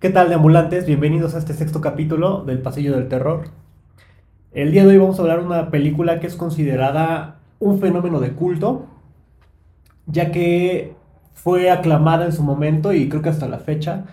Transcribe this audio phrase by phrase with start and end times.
[0.00, 0.84] ¿Qué tal, de ambulantes?
[0.84, 3.44] Bienvenidos a este sexto capítulo del Pasillo del Terror.
[4.50, 8.18] El día de hoy vamos a hablar de una película que es considerada un fenómeno
[8.18, 8.86] de culto,
[10.06, 10.96] ya que
[11.34, 14.06] fue aclamada en su momento y creo que hasta la fecha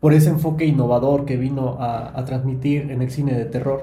[0.00, 3.82] por ese enfoque innovador que vino a, transmitir en el cine de terror.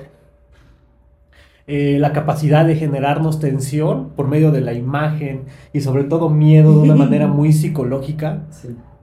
[1.66, 6.74] Eh, la capacidad de generarnos tensión por medio de la imagen y sobre todo miedo
[6.74, 8.42] de una manera muy psicológica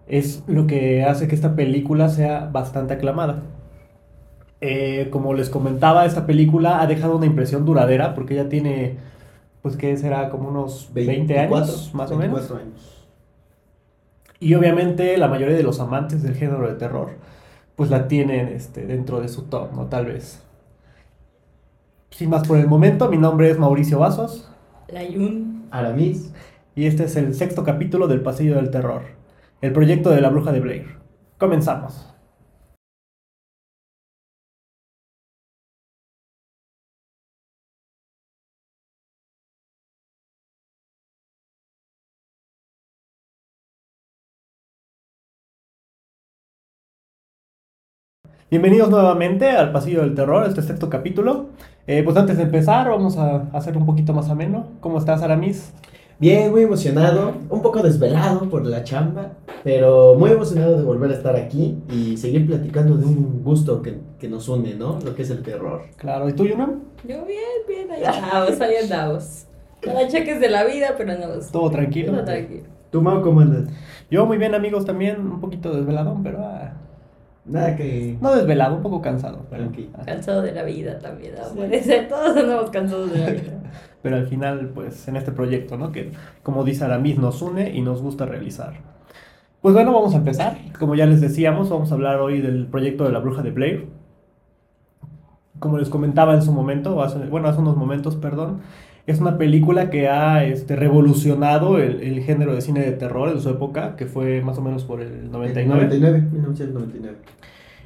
[0.06, 3.44] es lo que hace que esta película sea bastante aclamada.
[4.60, 8.96] Eh, como les comentaba, esta película ha dejado una impresión duradera porque ya tiene,
[9.62, 12.50] pues que será como unos 20 años, más o menos.
[12.50, 13.06] Años.
[14.38, 17.10] Y obviamente la mayoría de los amantes del género de terror,
[17.76, 19.86] pues la tienen este, dentro de su top, ¿no?
[19.86, 20.42] Tal vez.
[22.10, 24.50] Sin más por el momento, mi nombre es Mauricio Vasos.
[24.88, 25.68] Layun.
[25.70, 26.32] Aramis.
[26.74, 29.02] Y este es el sexto capítulo del Pasillo del Terror,
[29.60, 30.98] el proyecto de la Bruja de Blair.
[31.38, 32.09] Comenzamos.
[48.50, 51.50] Bienvenidos nuevamente al Pasillo del Terror, este sexto capítulo.
[51.86, 54.66] Eh, pues antes de empezar, vamos a hacer un poquito más ameno.
[54.80, 55.72] ¿Cómo estás, Aramis?
[56.18, 61.14] Bien, muy emocionado, un poco desvelado por la chamba, pero muy emocionado de volver a
[61.14, 64.98] estar aquí y seguir platicando de un gusto que, que nos une, ¿no?
[65.04, 65.82] Lo que es el terror.
[65.94, 66.74] Claro, ¿y tú, Yuna?
[67.06, 67.38] Yo bien,
[67.68, 69.46] bien, ahí andamos, ahí andamos.
[69.80, 71.38] Con cheques de la vida, pero no.
[71.52, 72.14] Todo tranquilo.
[72.14, 72.64] Todo tranquilo.
[72.90, 73.72] ¿Tú, Mau, cómo andas?
[74.10, 76.40] Yo muy bien, amigos, también un poquito desveladón, pero...
[76.42, 76.72] Ah,
[77.44, 78.16] Nada que.
[78.20, 79.46] No desvelado, un poco cansado.
[79.50, 79.70] Pero...
[80.04, 83.62] Cansado de la vida también, puede ser, todos andamos cansados de la vida.
[84.02, 85.92] pero al final, pues, en este proyecto, ¿no?
[85.92, 86.12] Que,
[86.42, 88.74] como dice Aramis, nos une y nos gusta realizar.
[89.60, 90.56] Pues bueno, vamos a empezar.
[90.78, 93.88] Como ya les decíamos, vamos a hablar hoy del proyecto de la bruja de Blair.
[95.58, 96.94] Como les comentaba en su momento,
[97.28, 98.60] bueno, hace unos momentos, perdón,
[99.10, 103.40] es una película que ha este, revolucionado el, el, género de cine de terror en
[103.40, 105.82] su época, que fue más o menos por el 99.
[105.84, 107.18] 99, 1999.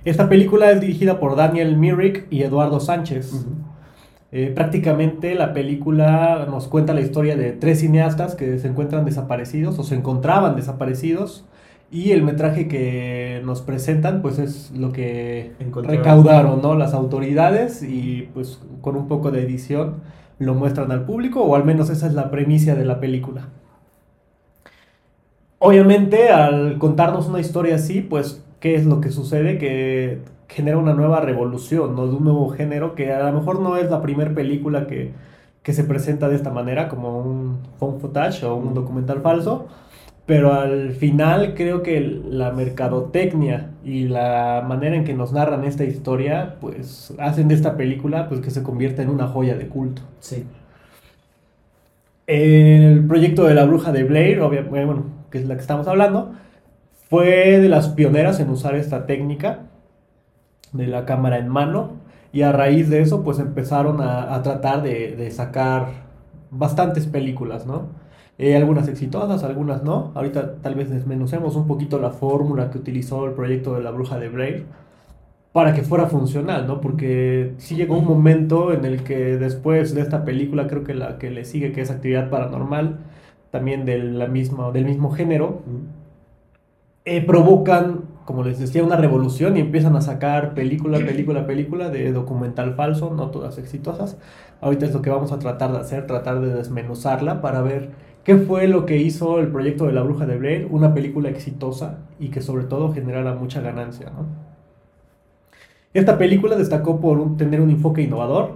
[0.04, 3.46] Esta película es dirigida por Daniel Myrick y Eduardo Sánchez.
[4.32, 9.78] Eh, prácticamente la película nos cuenta la historia de tres cineastas que se encuentran desaparecidos
[9.78, 11.44] o se encontraban desaparecidos
[11.90, 15.52] y el metraje que nos presentan pues es lo que
[15.84, 16.74] recaudaron ¿no?
[16.74, 19.98] las autoridades y pues con un poco de edición
[20.38, 23.48] lo muestran al público, o al menos esa es la premisa de la película.
[25.58, 29.58] Obviamente, al contarnos una historia así, pues, ¿qué es lo que sucede?
[29.58, 32.06] Que genera una nueva revolución, ¿no?
[32.06, 35.12] De un nuevo género que a lo mejor no es la primera película que,
[35.62, 39.66] que se presenta de esta manera, como un phone footage o un documental falso,
[40.26, 45.84] pero al final creo que la mercadotecnia y la manera en que nos narran esta
[45.84, 50.02] historia, pues hacen de esta película pues que se convierta en una joya de culto.
[50.20, 50.46] Sí.
[52.26, 56.32] El proyecto de la bruja de Blair, bueno, que es la que estamos hablando,
[57.10, 59.66] fue de las pioneras en usar esta técnica
[60.72, 61.92] de la cámara en mano
[62.32, 65.88] y a raíz de eso pues empezaron a, tratar de, de sacar
[66.50, 68.03] bastantes películas, ¿no?
[68.38, 70.12] Eh, algunas exitosas, algunas no.
[70.14, 74.18] Ahorita tal vez desmenucemos un poquito la fórmula que utilizó el proyecto de la bruja
[74.18, 74.66] de Blair
[75.52, 76.80] para que fuera funcional, ¿no?
[76.80, 81.16] Porque sí llegó un momento en el que después de esta película, creo que la
[81.18, 82.98] que le sigue, que es Actividad Paranormal,
[83.52, 85.62] también de la misma, del mismo género,
[87.04, 92.12] eh, provocan, como les decía, una revolución y empiezan a sacar película, película, película de
[92.12, 94.18] documental falso, no todas exitosas.
[94.60, 97.90] Ahorita es lo que vamos a tratar de hacer, tratar de desmenuzarla para ver
[98.24, 100.66] ¿Qué fue lo que hizo el proyecto de La Bruja de Blair?
[100.70, 104.06] Una película exitosa y que sobre todo generara mucha ganancia.
[104.06, 104.24] ¿no?
[105.92, 108.52] Esta película destacó por tener un enfoque innovador,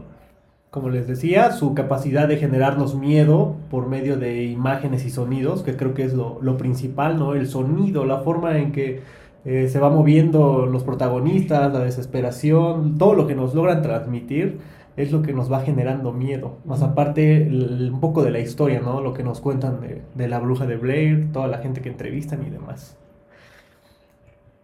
[0.71, 5.77] como les decía, su capacidad de generarnos miedo por medio de imágenes y sonidos, que
[5.77, 7.35] creo que es lo, principal, ¿no?
[7.35, 9.03] El sonido, la forma en que
[9.45, 14.61] eh, se va moviendo los protagonistas, la desesperación, todo lo que nos logran transmitir
[14.99, 16.59] es lo que nos va generando miedo.
[16.65, 19.01] Más aparte, un poco de la historia, ¿no?
[19.01, 19.81] Lo que nos cuentan
[20.15, 22.97] de, la bruja de Blair, toda la gente que entrevistan y demás.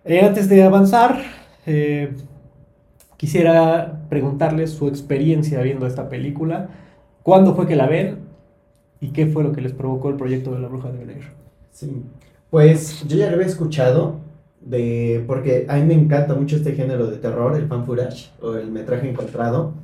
[0.04, 1.22] Eh, antes de avanzar,
[1.66, 2.14] eh,
[3.16, 6.68] quisiera preguntarles su experiencia viendo esta película.
[7.22, 8.18] ¿Cuándo fue que la ven?
[9.00, 11.24] ¿Y qué fue lo que les provocó el proyecto de la bruja de Blair?
[11.70, 12.02] Sí,
[12.50, 14.16] pues yo ya lo había escuchado,
[14.60, 18.54] de, porque a mí me encanta mucho este género de terror, el fan footage o
[18.54, 19.74] el metraje encontrado.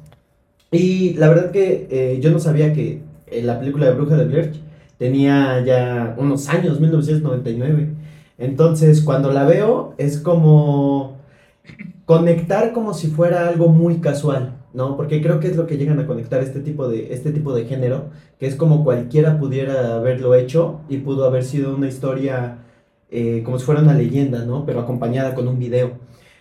[0.70, 4.24] Y la verdad que eh, yo no sabía que en la película de Bruja de
[4.26, 4.52] Blair
[4.98, 7.88] tenía ya unos años, 1999.
[8.38, 11.16] Entonces, cuando la veo, es como
[12.04, 14.96] conectar como si fuera algo muy casual, ¿no?
[14.96, 17.66] Porque creo que es lo que llegan a conectar este tipo de, este tipo de
[17.66, 18.06] género,
[18.38, 22.58] que es como cualquiera pudiera haberlo hecho y pudo haber sido una historia
[23.10, 24.64] eh, como si fuera una leyenda, ¿no?
[24.66, 25.92] Pero acompañada con un video.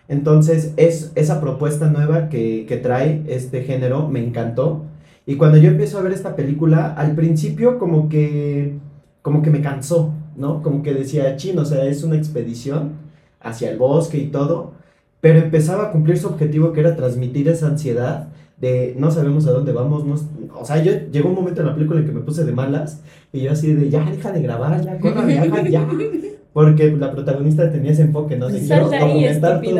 [0.09, 4.83] Entonces, es esa propuesta nueva que, que trae este género me encantó.
[5.25, 8.73] Y cuando yo empiezo a ver esta película, al principio como que,
[9.21, 10.63] como que me cansó, ¿no?
[10.63, 12.93] Como que decía, chino, o sea, es una expedición
[13.39, 14.73] hacia el bosque y todo,
[15.21, 19.51] pero empezaba a cumplir su objetivo que era transmitir esa ansiedad de no sabemos a
[19.51, 20.15] dónde vamos, no,
[20.59, 23.01] o sea, yo llegó un momento en la película en que me puse de malas
[23.31, 25.87] y yo así de ya deja de grabar, ya, corre, ya, ya,
[26.53, 28.49] porque la protagonista tenía ese enfoque, ¿no?
[28.49, 29.71] De quiero de ahí, documentar todo.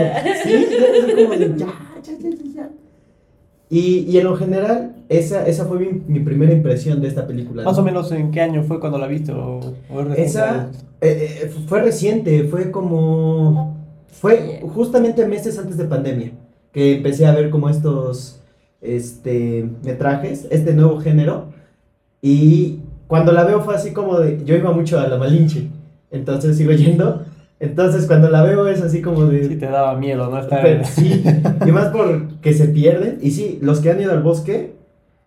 [0.44, 1.68] Sí, es como de ya,
[2.04, 2.70] ya, ya, ya.
[3.70, 7.64] Y, y en lo general, esa, esa fue mi, mi primera impresión de esta película.
[7.64, 7.70] ¿no?
[7.70, 10.22] Más o menos en qué año fue cuando la viste o, o es reciente?
[10.24, 10.70] Esa
[11.02, 13.78] eh, eh, fue reciente, fue como...
[14.12, 16.32] Fue justamente meses antes de pandemia
[16.74, 18.42] que empecé a ver como estos
[18.82, 21.46] este, metrajes, este nuevo género.
[22.22, 24.44] Y cuando la veo fue así como de...
[24.44, 25.68] Yo iba mucho a la Malinche,
[26.12, 27.24] entonces sigo yendo.
[27.60, 29.48] Entonces cuando la veo es así como de...
[29.48, 30.40] Sí te daba miedo, ¿no?
[30.40, 31.24] Está- Pero sí,
[31.66, 33.18] y más porque se pierden.
[33.22, 34.76] Y sí, los que han ido al bosque,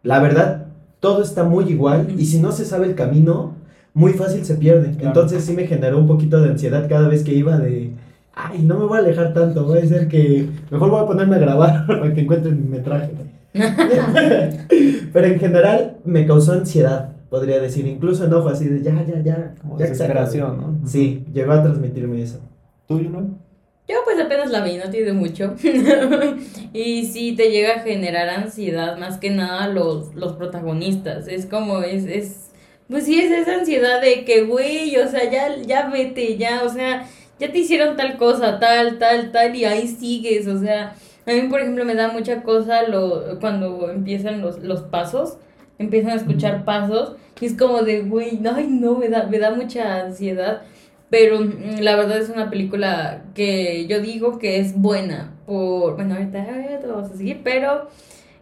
[0.02, 0.66] la verdad,
[1.00, 2.08] todo está muy igual.
[2.16, 3.54] Y si no se sabe el camino,
[3.92, 4.92] muy fácil se pierde.
[4.92, 5.08] Claro.
[5.08, 7.90] Entonces sí me generó un poquito de ansiedad cada vez que iba de,
[8.34, 11.36] ay, no me voy a alejar tanto, voy a ser que mejor voy a ponerme
[11.36, 13.10] a grabar para que encuentren mi metraje.
[15.12, 17.86] Pero en general me causó ansiedad, podría decir.
[17.86, 19.54] Incluso enojo así de, ya, ya, ya.
[19.62, 20.20] Como ya que se acabe".
[20.20, 20.86] desesperación, ¿no?
[20.86, 22.40] Sí, llegó a transmitirme eso.
[22.86, 23.40] ¿Tú, no?
[23.88, 25.54] Yo pues apenas la vi, no tiene mucho.
[26.74, 31.26] y sí te llega a generar ansiedad, más que nada los, los protagonistas.
[31.26, 32.50] Es como, es, es,
[32.90, 36.68] pues sí, es esa ansiedad de que, güey, o sea, ya, ya vete, ya, o
[36.68, 37.08] sea,
[37.40, 40.94] ya te hicieron tal cosa, tal, tal, tal, y ahí sigues, o sea,
[41.26, 45.38] a mí, por ejemplo, me da mucha cosa lo, cuando empiezan los, los pasos,
[45.82, 49.38] empiezan a escuchar pasos, y es como de, güey, no, ay, no, me da, me
[49.38, 50.62] da mucha ansiedad.
[51.10, 55.34] Pero mm, la verdad es una película que yo digo que es buena.
[55.44, 57.88] Por, bueno, ahorita, ahorita vamos a seguir, pero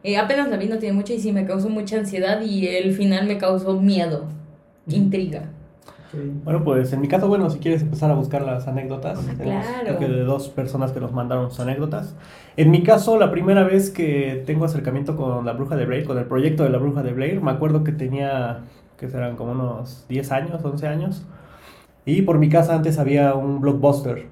[0.05, 2.95] eh, apenas la vi, no tiene mucho y sí me causó mucha ansiedad y el
[2.95, 4.29] final me causó miedo,
[4.87, 5.51] intriga.
[6.45, 9.62] Bueno, pues en mi caso, bueno, si quieres empezar a buscar las anécdotas, Ah, claro.
[9.85, 12.15] creo que de dos personas que nos mandaron sus anécdotas.
[12.57, 16.19] En mi caso, la primera vez que tengo acercamiento con la Bruja de Blair, con
[16.19, 18.61] el proyecto de la Bruja de Blair, me acuerdo que tenía,
[18.99, 21.27] que serán como unos 10 años, 11 años,
[22.05, 24.27] y por mi casa antes había un blockbuster.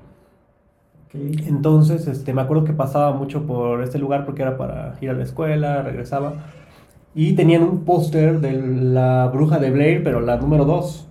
[1.15, 5.15] Entonces, este, me acuerdo que pasaba mucho por este lugar porque era para ir a
[5.15, 6.35] la escuela, regresaba.
[7.15, 11.08] Y tenían un póster de la bruja de Blair, pero la número 2.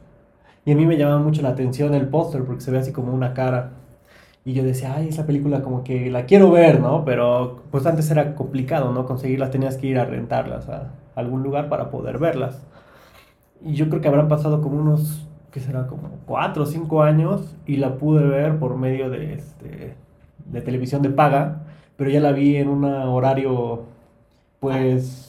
[0.68, 3.14] Y a mí me llamaba mucho la atención el póster porque se ve así como
[3.14, 3.70] una cara.
[4.44, 7.06] Y yo decía, ay, esa película como que la quiero ver, ¿no?
[7.06, 9.06] Pero pues antes era complicado, ¿no?
[9.06, 12.68] Conseguirlas, tenías que ir a rentarlas a algún lugar para poder verlas.
[13.64, 15.88] Y yo creo que habrán pasado como unos, ¿qué será?
[15.88, 19.96] Como 4 o 5 años y la pude ver por medio de, este,
[20.48, 21.62] de televisión de paga,
[21.96, 23.84] pero ya la vi en un horario,
[24.60, 25.27] pues,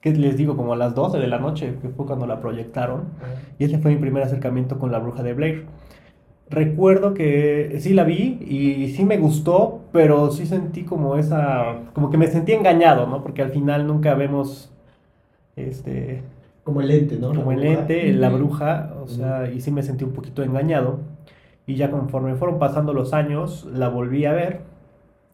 [0.00, 0.56] ¿qué les digo?
[0.56, 3.04] Como a las 12 de la noche, que fue cuando la proyectaron.
[3.58, 5.66] Y ese fue mi primer acercamiento con la bruja de Blair.
[6.50, 12.08] Recuerdo que sí la vi y sí me gustó, pero sí sentí como esa, como
[12.10, 13.22] que me sentí engañado, ¿no?
[13.22, 14.72] Porque al final nunca vemos,
[15.56, 16.22] este,
[16.64, 17.34] Como el ente, ¿no?
[17.34, 21.00] como el ente, la bruja, o sea, y sí me sentí un poquito engañado.
[21.66, 24.60] Y ya conforme fueron pasando los años, la volví a ver,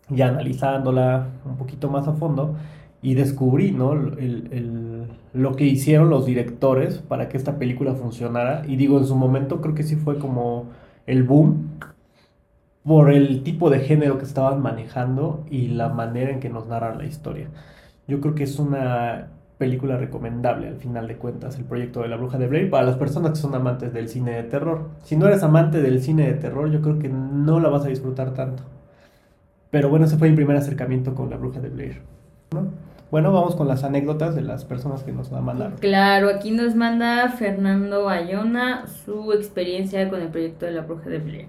[0.08, 2.56] ya analizándola un poquito más a fondo,
[3.04, 3.94] y descubrí, ¿no?
[3.94, 8.64] El, el- lo que hicieron los directores para que esta película funcionara.
[8.68, 10.70] Y digo, en su momento creo que sí fue como
[11.06, 11.70] el boom
[12.84, 16.98] por el tipo de género que estaban manejando y la manera en que nos narran
[16.98, 17.48] la historia.
[18.06, 22.16] Yo creo que es una película recomendable al final de cuentas, el proyecto de la
[22.16, 24.90] bruja de Blair, para las personas que son amantes del cine de terror.
[25.02, 27.88] Si no eres amante del cine de terror, yo creo que no la vas a
[27.88, 28.64] disfrutar tanto.
[29.70, 32.02] Pero bueno, ese fue mi primer acercamiento con la bruja de Blair.
[32.52, 32.68] ¿no?
[33.10, 35.76] Bueno, vamos con las anécdotas de las personas que nos mandaron.
[35.78, 41.18] Claro, aquí nos manda Fernando Ayona su experiencia con el proyecto de la bruja de
[41.18, 41.46] Blair.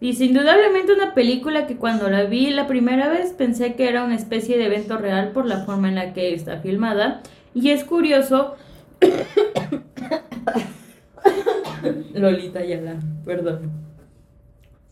[0.00, 4.14] Dice, indudablemente una película que cuando la vi la primera vez pensé que era una
[4.14, 7.20] especie de evento real por la forma en la que está filmada.
[7.54, 8.54] Y es curioso...
[12.14, 13.72] Lolita Yala, perdón.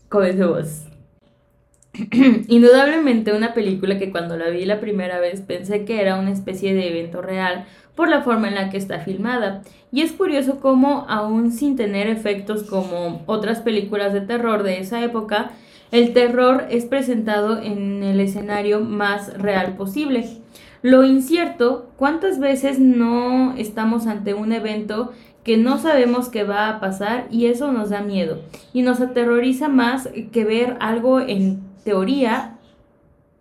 [0.09, 0.87] Voz.
[2.47, 6.73] Indudablemente una película que cuando la vi la primera vez pensé que era una especie
[6.73, 9.63] de evento real por la forma en la que está filmada.
[9.91, 15.03] Y es curioso cómo, aún sin tener efectos como otras películas de terror de esa
[15.03, 15.51] época,
[15.91, 20.25] el terror es presentado en el escenario más real posible.
[20.83, 25.13] Lo incierto, ¿cuántas veces no estamos ante un evento
[25.43, 28.41] que no sabemos qué va a pasar y eso nos da miedo
[28.73, 32.57] y nos aterroriza más que ver algo en teoría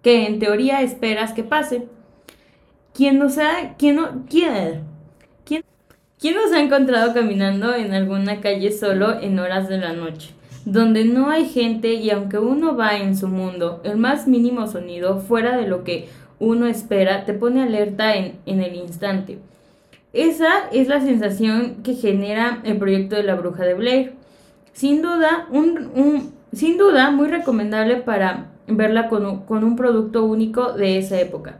[0.02, 1.88] que en teoría esperas que pase?
[2.94, 4.84] ¿Quién nos ha, quién, no, quién,
[5.44, 5.64] quién,
[6.18, 10.36] quién nos ha encontrado caminando en alguna calle solo en horas de la noche?
[10.66, 15.20] donde no hay gente y aunque uno va en su mundo, el más mínimo sonido
[15.20, 16.08] fuera de lo que
[16.40, 19.38] uno espera te pone alerta en, en el instante.
[20.12, 24.14] Esa es la sensación que genera el proyecto de la bruja de Blair.
[24.72, 30.72] Sin duda, un, sin duda muy recomendable para verla con un, con un producto único
[30.72, 31.58] de esa época.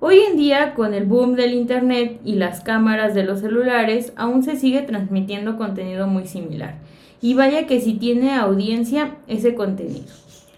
[0.00, 4.42] Hoy en día, con el boom del Internet y las cámaras de los celulares, aún
[4.42, 6.74] se sigue transmitiendo contenido muy similar.
[7.20, 10.06] Y vaya que si tiene audiencia ese contenido.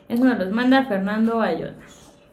[0.09, 1.75] Eso nos los manda Fernando Ayona.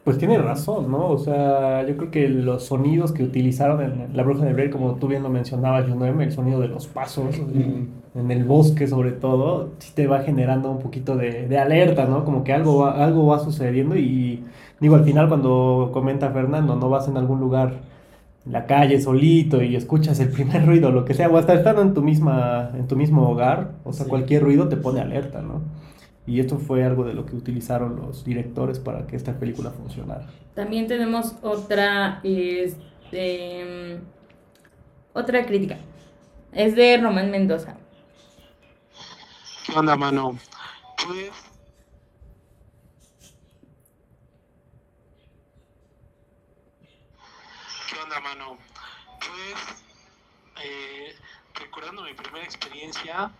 [0.04, 1.08] Pues tiene razón, ¿no?
[1.08, 4.94] O sea, yo creo que los sonidos que utilizaron en La Bruja de Blair, como
[4.94, 7.36] tú bien lo mencionabas, Junoem, el sonido de los pasos
[8.14, 12.24] en, el bosque sobre todo, sí te va generando un poquito de, de alerta, ¿no?
[12.24, 14.44] Como que algo va, algo va sucediendo y
[14.80, 17.80] digo, al final cuando comenta Fernando, no vas en algún lugar
[18.44, 21.82] en la calle solito y escuchas el primer ruido, lo que sea, o hasta estando
[21.82, 25.62] en tu misma, en tu mismo hogar, o sea, cualquier ruido te pone alerta, ¿no?
[26.26, 30.26] Y esto fue algo de lo que utilizaron los directores para que esta película funcionara.
[30.54, 33.98] También tenemos otra, este,
[35.12, 35.78] otra crítica.
[36.52, 37.76] Es de Román Mendoza.
[39.64, 40.38] ¿Qué onda, mano?
[41.06, 41.30] Pues
[47.88, 48.58] ¿Qué onda, mano?
[49.20, 49.82] Pues,
[50.64, 51.16] eh,
[51.54, 53.30] recordando mi primera experiencia,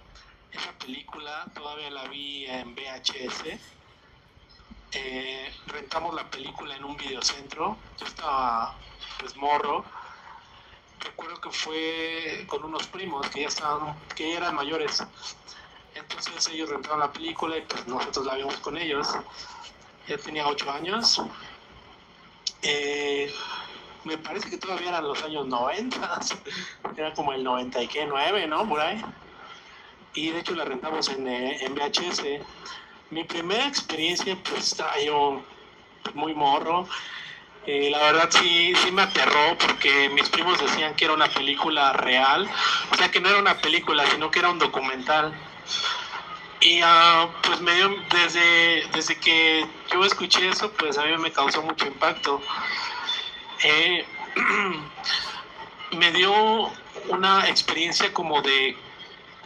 [0.53, 3.59] esa película todavía la vi en VHS.
[4.93, 7.77] Eh, rentamos la película en un videocentro.
[7.99, 8.77] Yo estaba,
[9.19, 9.85] pues, morro.
[11.01, 15.03] Recuerdo que fue con unos primos que ya estaban, que ya eran mayores.
[15.95, 19.09] Entonces ellos rentaron la película y pues nosotros la vimos con ellos.
[20.09, 21.23] Ya tenía ocho años.
[22.63, 23.33] Eh,
[24.05, 26.21] me parece que todavía eran los años 90,
[26.97, 28.69] era como el 99, ¿no?
[28.69, 29.03] Por ahí.
[30.15, 32.23] Y de hecho la rentamos en, eh, VHS.
[33.11, 35.43] Mi primera experiencia, pues estaba yo
[36.15, 36.89] muy morro.
[37.67, 41.93] Eh, la verdad sí, sí me aterró porque mis primos decían que era una película
[41.93, 42.51] real,
[42.91, 45.33] o sea que no era una película, sino que era un documental.
[46.65, 51.33] Y uh, pues me dio, desde, desde que yo escuché eso, pues a mí me
[51.33, 52.41] causó mucho impacto.
[53.65, 54.07] Eh,
[55.97, 56.71] me dio
[57.09, 58.77] una experiencia como de,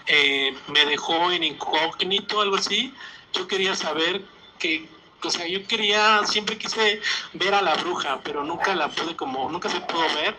[0.07, 2.93] eh, me dejó en incógnito, algo así.
[3.33, 4.23] Yo quería saber
[4.59, 4.87] que,
[5.23, 7.01] o sea, yo quería, siempre quise
[7.33, 10.37] ver a la bruja, pero nunca la pude como, nunca se pudo ver.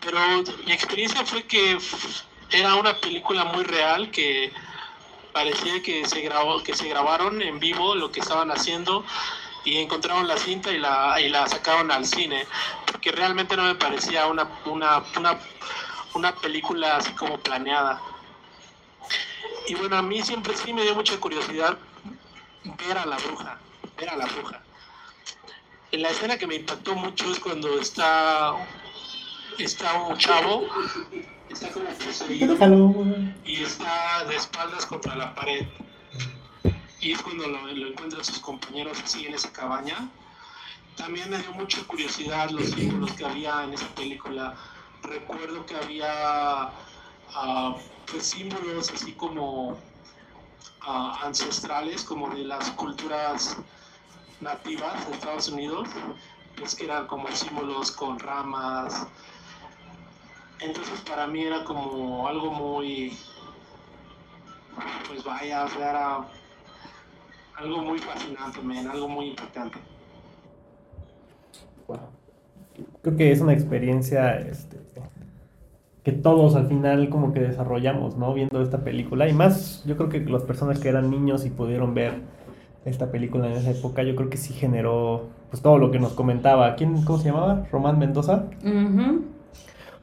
[0.00, 0.18] Pero
[0.64, 1.76] mi experiencia fue que
[2.52, 4.50] era una película muy real que
[5.32, 9.04] parecía que se grabó, que se grabaron en vivo lo que estaban haciendo
[9.64, 12.46] y encontraron la cinta y la, y la sacaron al cine,
[12.86, 15.38] porque realmente no me parecía una, una, una,
[16.14, 18.00] una película así como planeada.
[19.68, 21.78] Y bueno, a mí siempre sí me dio mucha curiosidad
[22.64, 23.58] ver a la bruja,
[23.96, 24.62] ver a la bruja.
[25.92, 28.54] En la escena que me impactó mucho es cuando está,
[29.58, 30.66] está un chavo,
[31.50, 32.56] está como poseído
[33.44, 35.66] y está de espaldas contra la pared
[37.00, 40.08] y es cuando lo, lo encuentran sus compañeros así en esa cabaña.
[40.96, 44.54] También me dio mucha curiosidad los símbolos que había en esa película.
[45.02, 46.70] Recuerdo que había
[47.34, 47.74] uh,
[48.10, 53.56] pues, símbolos así como uh, ancestrales, como de las culturas
[54.40, 55.88] nativas de Estados Unidos,
[56.58, 59.06] pues que eran como símbolos con ramas.
[60.62, 63.16] Entonces para mí era como algo muy,
[65.08, 66.26] pues vaya, era
[67.56, 69.78] algo muy fascinante, man, algo muy importante.
[73.02, 74.78] Creo que es una experiencia este,
[76.02, 78.32] que todos al final como que desarrollamos, ¿no?
[78.34, 79.28] Viendo esta película.
[79.28, 82.20] Y más, yo creo que las personas que eran niños y pudieron ver
[82.84, 86.12] esta película en esa época, yo creo que sí generó pues todo lo que nos
[86.12, 86.74] comentaba.
[86.76, 87.66] ¿Quién, cómo se llamaba?
[87.70, 88.44] Román Mendoza.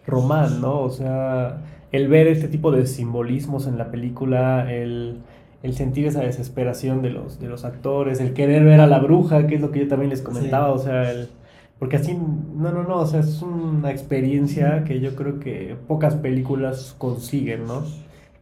[0.08, 0.80] Román, ¿no?
[0.82, 1.62] O sea,
[1.92, 5.22] el ver este tipo de simbolismos en la película, el
[5.64, 9.48] el sentir esa desesperación de los, de los actores, el querer ver a la bruja,
[9.48, 11.30] que es lo que yo también les comentaba, o sea, el,
[11.80, 16.16] Porque así, no, no, no, o sea, es una experiencia que yo creo que pocas
[16.16, 17.84] películas consiguen, ¿no?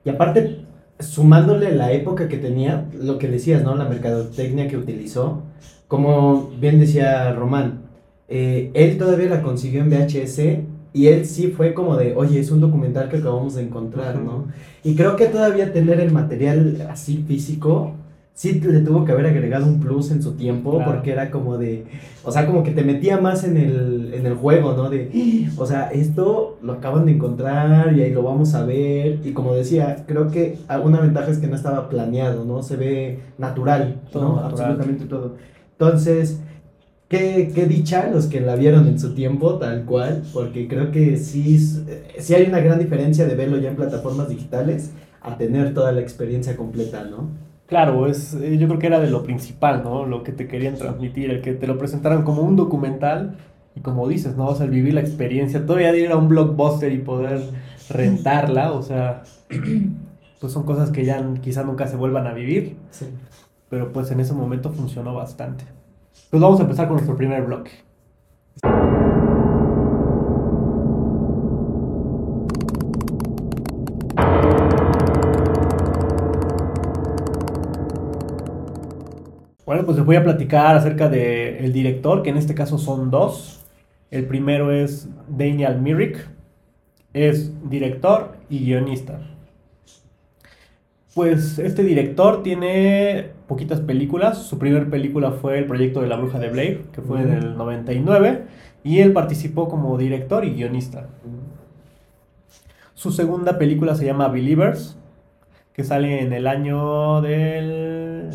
[0.04, 0.66] Y aparte,
[1.00, 3.76] sumándole la época que tenía, lo que decías, ¿no?
[3.76, 5.44] La mercadotecnia que utilizó,
[5.88, 7.82] como bien decía Román,
[8.28, 10.40] eh, él todavía la consiguió en VHS
[10.96, 14.46] y él sí fue como de, oye, es un documental que acabamos de encontrar, ¿no?
[14.84, 17.92] Y creo que todavía tener el material así físico,
[18.34, 20.92] sí le tuvo que haber agregado un plus en su tiempo, Claro.
[20.92, 21.86] porque era como de,
[22.24, 24.90] o sea, como que te metía más en el, en el juego, ¿no?
[24.90, 29.20] De, o sea, esto lo acaban de encontrar y ahí lo vamos a ver.
[29.24, 32.62] Y como decía, creo que una ventaja es que no estaba planeado, ¿no?
[32.64, 34.36] Se ve natural, Todo ¿no?
[34.36, 34.52] natural.
[34.52, 35.36] Absolutamente todo.
[35.74, 36.42] Entonces,
[37.08, 41.18] Qué, qué dicha los que la vieron en su tiempo, tal cual, porque creo que
[41.18, 45.92] sí, sí hay una gran diferencia de verlo ya en plataformas digitales a tener toda
[45.92, 47.30] la experiencia completa, ¿no?
[47.68, 50.06] Claro, es, eh, yo creo que era de lo principal, ¿no?
[50.06, 53.38] Lo que te querían transmitir, el que te lo presentaran como un documental
[53.76, 54.48] y como dices, ¿no?
[54.48, 57.40] O sea, el vivir la experiencia, todavía de ir a un blockbuster y poder
[57.90, 59.24] rentarla, o sea,
[60.40, 63.06] pues son cosas que ya quizá nunca se vuelvan a vivir, Sí.
[63.70, 65.66] pero pues en ese momento funcionó bastante.
[66.30, 67.72] Pues vamos a empezar con nuestro primer bloque.
[79.66, 83.66] Bueno, pues les voy a platicar acerca del director, que en este caso son dos.
[84.12, 86.30] El primero es Daniel Myrick,
[87.14, 89.20] es director y guionista.
[91.16, 94.38] Pues este director tiene poquitas películas.
[94.38, 97.58] Su primera película fue El proyecto de la bruja de Blair, que fue en el
[97.58, 98.44] 99,
[98.84, 101.08] y él participó como director y guionista.
[102.96, 104.98] Su segunda película se llama Believers,
[105.72, 108.32] que sale en el año del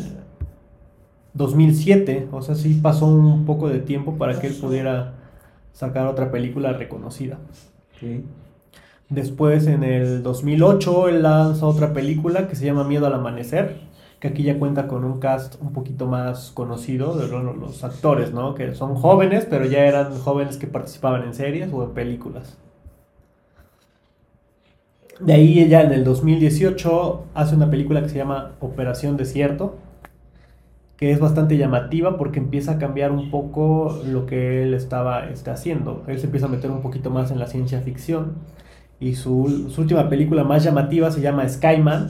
[1.35, 5.13] 2007, o sea, sí pasó un poco de tiempo para que él pudiera
[5.71, 7.37] sacar otra película reconocida.
[9.11, 13.75] Después, en el 2008, él lanza otra película que se llama Miedo al Amanecer,
[14.21, 18.31] que aquí ya cuenta con un cast un poquito más conocido de bueno, los actores,
[18.31, 18.55] ¿no?
[18.55, 22.57] Que son jóvenes, pero ya eran jóvenes que participaban en series o en películas.
[25.19, 29.75] De ahí ella en el 2018 hace una película que se llama Operación Desierto,
[30.95, 35.49] que es bastante llamativa porque empieza a cambiar un poco lo que él estaba este,
[35.49, 36.01] haciendo.
[36.07, 38.35] Él se empieza a meter un poquito más en la ciencia ficción
[39.01, 42.07] y su, su última película más llamativa se llama Skyman,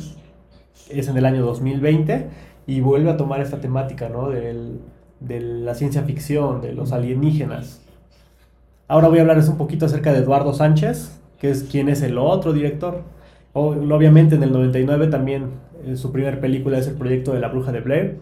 [0.90, 2.28] es en el año 2020
[2.68, 4.30] y vuelve a tomar esta temática ¿no?
[4.30, 7.82] De la ciencia ficción, de los alienígenas.
[8.88, 12.18] Ahora voy a hablarles un poquito acerca de Eduardo Sánchez, que es quien es el
[12.18, 13.04] otro director.
[13.54, 15.52] Obviamente en el 99 también
[15.86, 18.20] eh, su primera película es El proyecto de la bruja de Blair.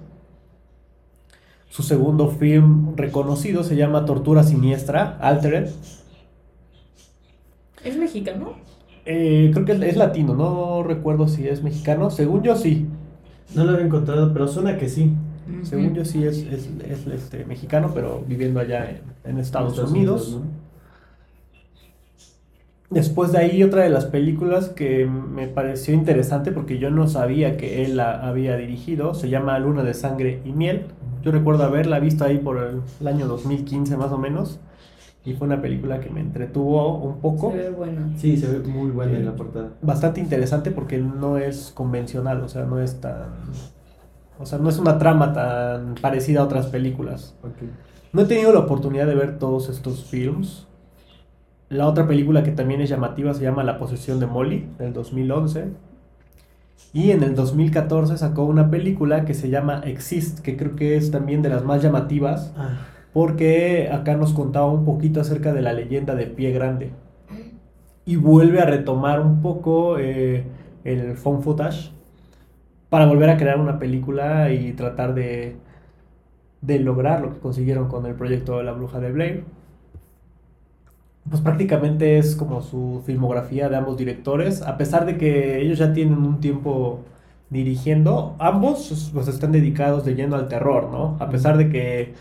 [1.69, 5.69] Su segundo film reconocido se llama Tortura Siniestra, Altered.
[7.83, 8.53] ¿Es mexicano?
[9.05, 12.09] Eh, creo que es, es latino, no recuerdo si es mexicano.
[12.09, 12.87] Según yo sí.
[13.55, 15.13] No lo había encontrado, pero suena que sí.
[15.63, 19.91] Según yo sí es, es- es, este, mexicano, pero viviendo allá en, en Estados, Estados
[19.91, 20.35] Unidos.
[20.43, 20.59] ¿no?
[22.91, 27.55] Después de ahí otra de las películas que me pareció interesante porque yo no sabía
[27.55, 30.85] que él la había dirigido, se llama Luna de Sangre y Miel.
[31.23, 34.59] Yo recuerdo haberla visto ahí por el, el año 2015 más o menos
[35.29, 37.51] y fue una película que me entretuvo un poco.
[37.51, 38.09] Se ve bueno.
[38.17, 39.69] Sí, se ve muy buena en la portada.
[39.81, 43.27] Bastante interesante porque no es convencional, o sea, no es tan...
[44.39, 47.35] O sea, no es una trama tan parecida a otras películas.
[48.13, 50.65] No he tenido la oportunidad de ver todos estos films.
[51.67, 55.67] La otra película que también es llamativa se llama La posesión de Molly, del 2011.
[56.93, 61.11] Y en el 2014 sacó una película que se llama Exist, que creo que es
[61.11, 62.77] también de las más llamativas, Ah,
[63.13, 66.91] porque acá nos contaba un poquito acerca de la leyenda de Pie Grande.
[68.05, 70.43] Y vuelve a retomar un poco eh,
[70.83, 71.91] el phone footage
[72.89, 75.57] para volver a crear una película y tratar de,
[76.61, 79.43] de lograr lo que consiguieron con el proyecto de la bruja de Blair.
[81.29, 85.93] Pues prácticamente es como su filmografía de ambos directores, a pesar de que ellos ya
[85.93, 87.01] tienen un tiempo
[87.49, 91.17] dirigiendo, ambos pues están dedicados de lleno al terror, ¿no?
[91.19, 92.13] A pesar de que,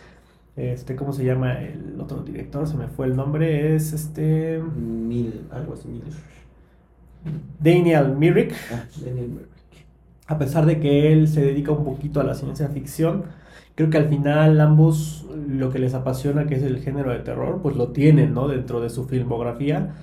[0.59, 2.67] este, ¿cómo se llama el otro director?
[2.69, 4.61] Se me fue el nombre, es este...
[4.61, 6.03] mil, algo así, mil.
[7.59, 9.87] Daniel Myrick, Ah, Daniel Merrick.
[10.27, 13.25] a pesar de que él se dedica un poquito a la ciencia ficción,
[13.75, 17.61] creo que al final ambos lo que les apasiona, que es el género de terror,
[17.63, 18.49] pues lo tienen, ¿no?
[18.49, 19.95] Dentro de su filmografía.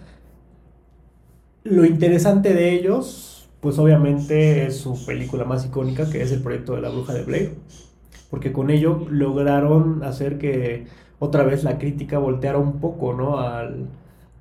[1.63, 6.75] Lo interesante de ellos, pues obviamente es su película más icónica, que es el proyecto
[6.75, 7.55] de la bruja de Blair,
[8.29, 10.85] porque con ello lograron hacer que
[11.19, 13.39] otra vez la crítica volteara un poco, ¿no?
[13.39, 13.87] Al,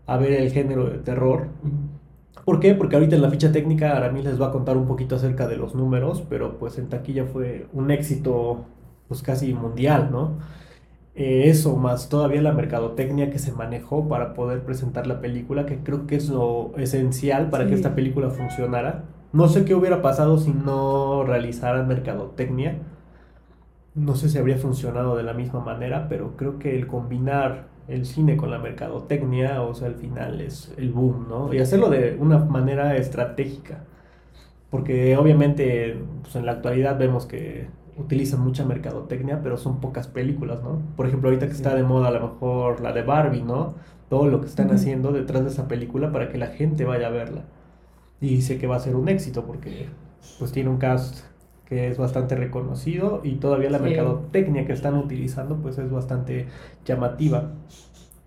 [0.06, 1.48] a ver el género de terror.
[2.44, 2.74] ¿Por qué?
[2.74, 5.56] Porque ahorita en la ficha técnica Aramis les va a contar un poquito acerca de
[5.56, 8.66] los números, pero pues en taquilla fue un éxito
[9.08, 10.38] pues casi mundial, ¿no?
[11.14, 15.78] Eh, eso, más todavía la mercadotecnia que se manejó para poder presentar la película, que
[15.78, 19.04] creo que es lo esencial para que esta película funcionara.
[19.32, 22.78] No sé qué hubiera pasado si no realizaran mercadotecnia.
[23.94, 28.06] No sé si habría funcionado de la misma manera, pero creo que el combinar el
[28.06, 31.52] cine con la mercadotecnia, o sea, al final es el boom, ¿no?
[31.52, 33.84] Y hacerlo de una manera estratégica.
[34.70, 40.62] Porque obviamente pues, en la actualidad vemos que utilizan mucha mercadotecnia, pero son pocas películas,
[40.62, 40.80] ¿no?
[40.96, 43.74] Por ejemplo, ahorita que está de moda a lo mejor la de Barbie, ¿no?
[44.08, 47.10] Todo lo que están haciendo detrás de esa película para que la gente vaya a
[47.10, 47.44] verla.
[48.20, 49.88] Y sé que va a ser un éxito porque
[50.38, 51.24] pues tiene un cast
[51.66, 53.84] que es bastante reconocido y todavía la Sí.
[53.84, 56.46] mercadotecnia que están utilizando pues es bastante
[56.84, 57.52] llamativa.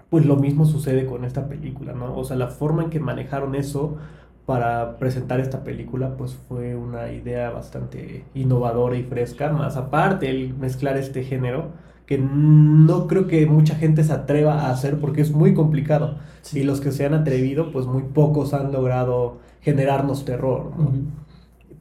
[0.09, 2.15] Pues lo mismo sucede con esta película, ¿no?
[2.17, 3.97] O sea, la forma en que manejaron eso
[4.45, 10.53] para presentar esta película pues fue una idea bastante innovadora y fresca, más aparte el
[10.55, 11.71] mezclar este género
[12.05, 16.15] que no creo que mucha gente se atreva a hacer porque es muy complicado.
[16.53, 20.93] Y los que se han atrevido, pues muy pocos han logrado generarnos terror, ¿no?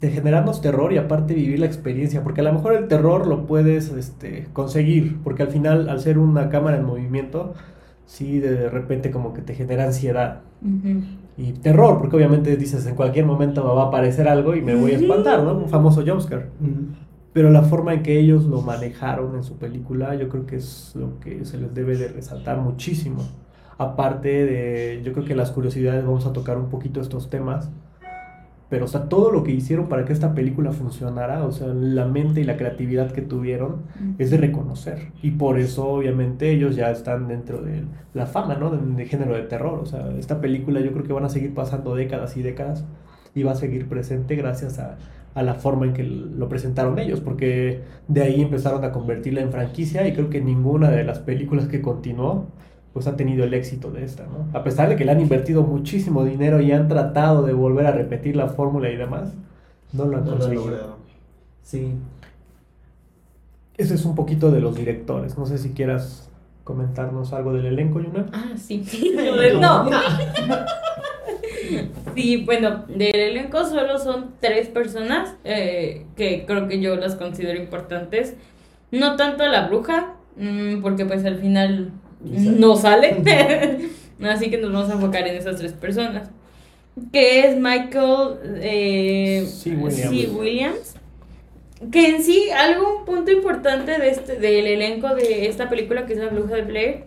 [0.00, 3.46] De generarnos terror y aparte vivir la experiencia, porque a lo mejor el terror lo
[3.46, 7.54] puedes este, conseguir, porque al final al ser una cámara en movimiento,
[8.04, 10.42] sí de repente como que te genera ansiedad
[11.36, 14.92] y terror, porque obviamente dices en cualquier momento va a aparecer algo y me voy
[14.92, 15.56] a espantar, ¿no?
[15.56, 16.46] Un famoso jumpscare.
[16.60, 16.94] Ujú.
[17.32, 20.92] Pero la forma en que ellos lo manejaron en su película, yo creo que es
[20.94, 23.22] lo que se les debe de resaltar muchísimo.
[23.76, 27.70] Aparte de, yo creo que las curiosidades vamos a tocar un poquito estos temas.
[28.68, 32.06] Pero, o sea, todo lo que hicieron para que esta película funcionara, o sea, la
[32.06, 33.82] mente y la creatividad que tuvieron,
[34.18, 35.12] es de reconocer.
[35.22, 38.70] Y por eso, obviamente, ellos ya están dentro de la fama, ¿no?
[38.70, 39.78] De, de género de terror.
[39.80, 42.84] O sea, esta película yo creo que van a seguir pasando décadas y décadas
[43.34, 44.98] y va a seguir presente gracias a,
[45.34, 49.52] a la forma en que lo presentaron ellos, porque de ahí empezaron a convertirla en
[49.52, 52.46] franquicia y creo que ninguna de las películas que continuó
[52.96, 54.48] pues ha tenido el éxito de esta, ¿no?
[54.58, 57.92] A pesar de que le han invertido muchísimo dinero y han tratado de volver a
[57.92, 59.34] repetir la fórmula y demás,
[59.92, 60.96] no lo han No conseguido.
[61.62, 61.92] Sí.
[63.76, 65.36] Ese es un poquito de los directores.
[65.36, 66.30] No sé si quieras
[66.64, 68.30] comentarnos algo del elenco, Yuna.
[68.32, 68.82] Ah, sí.
[69.60, 69.90] no.
[72.14, 77.60] Sí, bueno, del elenco solo son tres personas eh, que creo que yo las considero
[77.60, 78.36] importantes.
[78.90, 81.92] No tanto la bruja, mm, porque pues al final
[82.34, 82.58] sale.
[82.58, 83.88] no sale.
[84.22, 86.30] Así que nos vamos a enfocar en esas tres personas.
[87.12, 90.10] Que es Michael eh, Sí, Williams.
[90.10, 90.28] C.
[90.30, 90.94] Williams.
[91.92, 96.14] Que en sí, algo, un punto importante de este, del elenco de esta película, que
[96.14, 97.04] es La Bruja de Blair,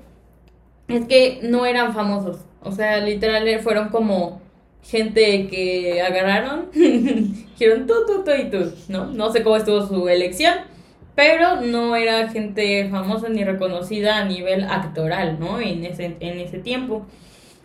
[0.88, 2.38] es que no eran famosos.
[2.62, 4.42] O sea, literal eh, fueron como
[4.84, 9.08] gente que agarraron, dijeron tú, tú, tú y tú, ¿no?
[9.08, 10.54] No sé cómo estuvo su elección,
[11.20, 15.60] pero no era gente famosa ni reconocida a nivel actoral, ¿no?
[15.60, 17.06] En ese, en ese tiempo.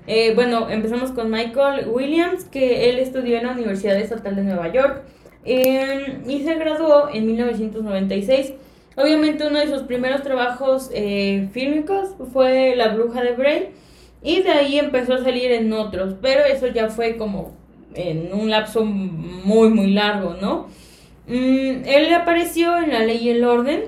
[0.09, 4.73] Eh, bueno, empezamos con Michael Williams, que él estudió en la Universidad Estatal de Nueva
[4.73, 5.03] York
[5.45, 8.55] eh, y se graduó en 1996.
[8.97, 13.69] Obviamente uno de sus primeros trabajos eh, fílmicos fue La Bruja de Bray
[14.21, 17.53] y de ahí empezó a salir en otros, pero eso ya fue como
[17.95, 20.67] en un lapso muy muy largo, ¿no?
[21.27, 23.85] Mm, él apareció en La Ley y el Orden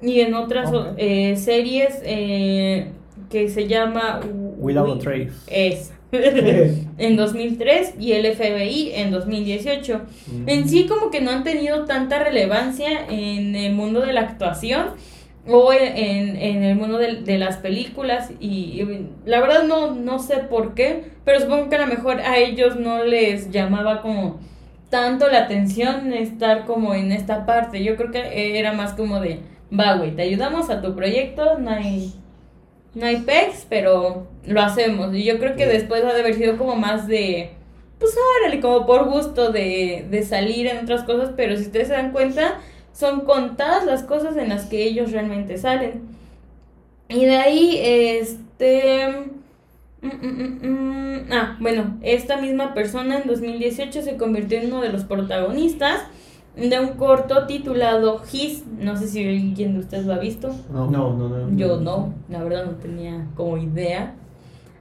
[0.00, 2.88] y en otras eh, series eh,
[3.30, 4.20] que se llama
[4.58, 5.30] Without a Trace.
[5.48, 5.94] Esa.
[6.12, 10.00] en 2003 y el FBI en 2018.
[10.46, 14.94] En sí como que no han tenido tanta relevancia en el mundo de la actuación
[15.46, 20.18] o en, en el mundo de, de las películas y, y la verdad no, no
[20.18, 24.40] sé por qué, pero supongo que a lo mejor a ellos no les llamaba como
[24.90, 27.84] tanto la atención estar como en esta parte.
[27.84, 29.40] Yo creo que era más como de,
[29.78, 32.12] va güey, te ayudamos a tu proyecto, no hay,
[32.94, 35.14] no hay pex, pero lo hacemos.
[35.14, 37.50] Y yo creo que después ha de haber sido como más de,
[37.98, 41.94] pues órale, como por gusto de, de salir en otras cosas, pero si ustedes se
[41.94, 42.58] dan cuenta,
[42.92, 46.02] son contadas las cosas en las que ellos realmente salen.
[47.08, 49.37] Y de ahí, este...
[50.02, 50.98] mm, mm, mm, mm,
[51.30, 56.00] Ah, bueno, esta misma persona en 2018 se convirtió en uno de los protagonistas
[56.56, 58.64] de un corto titulado His.
[58.78, 60.54] No sé si alguien de ustedes lo ha visto.
[60.72, 61.56] No, no, no.
[61.56, 64.14] Yo no, la verdad no tenía como idea.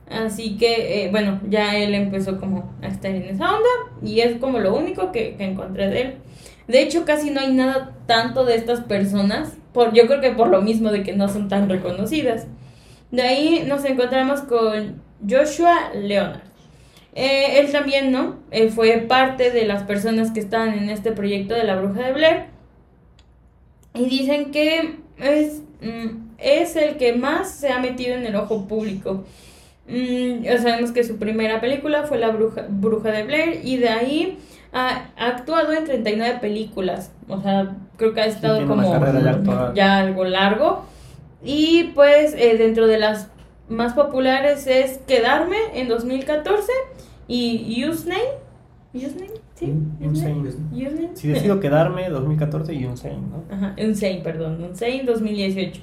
[0.09, 3.69] Así que, eh, bueno, ya él empezó como a estar en esa onda
[4.01, 6.13] y es como lo único que, que encontré de él.
[6.67, 10.47] De hecho, casi no hay nada tanto de estas personas, por, yo creo que por
[10.47, 12.47] lo mismo de que no son tan reconocidas.
[13.11, 16.41] De ahí nos encontramos con Joshua Leonard.
[17.13, 18.35] Eh, él también, ¿no?
[18.51, 22.13] Él fue parte de las personas que estaban en este proyecto de la bruja de
[22.13, 22.45] Blair.
[23.95, 28.67] Y dicen que es, mm, es el que más se ha metido en el ojo
[28.67, 29.25] público.
[29.87, 33.89] Mm, ya sabemos que su primera película fue La Bruja, Bruja de Blair y de
[33.89, 34.37] ahí
[34.73, 37.11] ha, ha actuado en 39 películas.
[37.27, 38.83] O sea, creo que ha estado como
[39.73, 40.85] ya algo largo.
[41.43, 43.29] Y pues eh, dentro de las
[43.69, 46.71] más populares es Quedarme en 2014
[47.27, 48.21] y Use Name.
[48.93, 49.67] Use Name, ¿sí?
[49.67, 50.49] Mm, Use Name.
[50.49, 50.87] Insane.
[50.87, 51.09] Use Name.
[51.15, 53.43] Si decido quedarme, 2014 y Insane, ¿no?
[53.53, 55.81] Ajá, Unsane, perdón, Unsane 2018.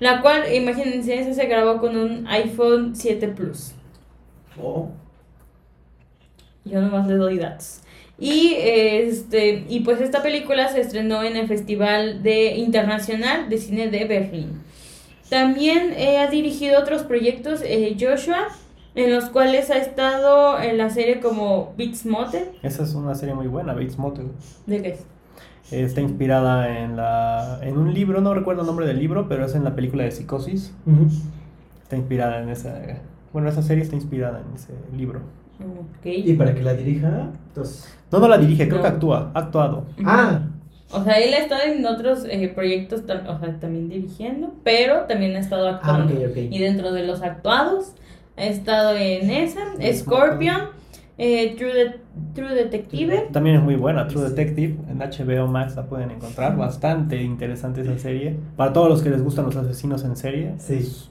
[0.00, 3.72] La cual, imagínense, esa se grabó con un iPhone 7 Plus.
[4.60, 4.90] Oh,
[6.64, 7.80] Yo nomás le doy datos.
[8.18, 13.90] Y este y pues esta película se estrenó en el Festival de Internacional de Cine
[13.90, 14.60] de Berlín.
[15.32, 18.48] También eh, ha dirigido otros proyectos eh, Joshua,
[18.94, 22.50] en los cuales ha estado en la serie como Beats Motel.
[22.62, 24.26] Esa es una serie muy buena, Bates Motel.
[24.66, 25.06] ¿De qué es?
[25.72, 29.54] Está inspirada en, la, en un libro, no recuerdo el nombre del libro, pero es
[29.54, 30.74] en la película de Psicosis.
[31.82, 32.78] Está inspirada en esa...
[33.32, 35.20] Bueno, esa serie está inspirada en ese libro.
[35.60, 36.04] Ok.
[36.04, 37.88] Y para que la dirija, entonces.
[38.10, 38.82] No, no la dirige, creo No.
[38.82, 39.86] que actúa, ha actuado.
[40.04, 40.42] Ah,
[40.92, 45.34] O sea, él ha estado en otros eh, proyectos, o sea, también dirigiendo, pero también
[45.36, 46.14] ha estado ah, actuando.
[46.14, 46.36] ok, ok.
[46.50, 47.94] Y dentro de los actuados,
[48.36, 49.60] ha estado en esa,
[49.92, 50.60] Scorpion,
[51.18, 52.00] eh, True, De-
[52.34, 53.28] True Detective.
[53.32, 54.76] También es muy buena, True Detective.
[54.90, 56.56] En HBO Max la pueden encontrar.
[56.56, 58.36] Bastante interesante esa serie.
[58.56, 60.74] Para todos los que les gustan los asesinos en serie, Sí.
[60.74, 61.10] es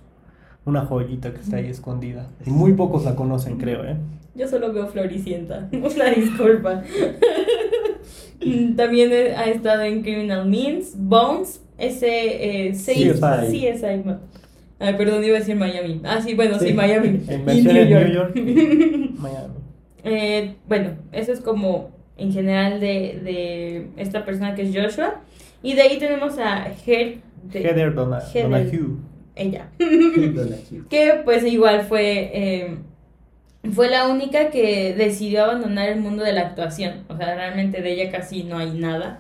[0.65, 2.27] una joyita que está ahí escondida.
[2.45, 3.95] Muy pocos la conocen, creo, ¿eh?
[4.35, 6.81] Yo solo veo Floricienta, una disculpa.
[8.43, 13.12] Mm, También ha estado en Criminal Minds, Bones, ese eh, CSI.
[13.12, 14.04] CSI.
[14.80, 16.01] Ay, perdón, iba a decir Miami.
[16.04, 16.73] Ah, sí, bueno, sí, Sí.
[16.73, 17.21] Miami.
[17.27, 18.36] En Y versión en New York.
[18.36, 19.54] Miami.
[20.04, 20.56] Miami.
[20.67, 25.21] bueno, eso es como en general de, de esta persona que es Joshua.
[25.63, 28.49] Y de ahí tenemos a Her, de- Heather Dona- Heather.
[28.49, 28.97] Donahue.
[29.36, 29.69] ella.
[29.77, 30.84] Donahue.
[30.89, 32.77] que pues igual fue eh,
[33.74, 37.91] fue la única que decidió abandonar el mundo de la actuación o sea realmente de
[37.91, 39.19] ella casi no hay nada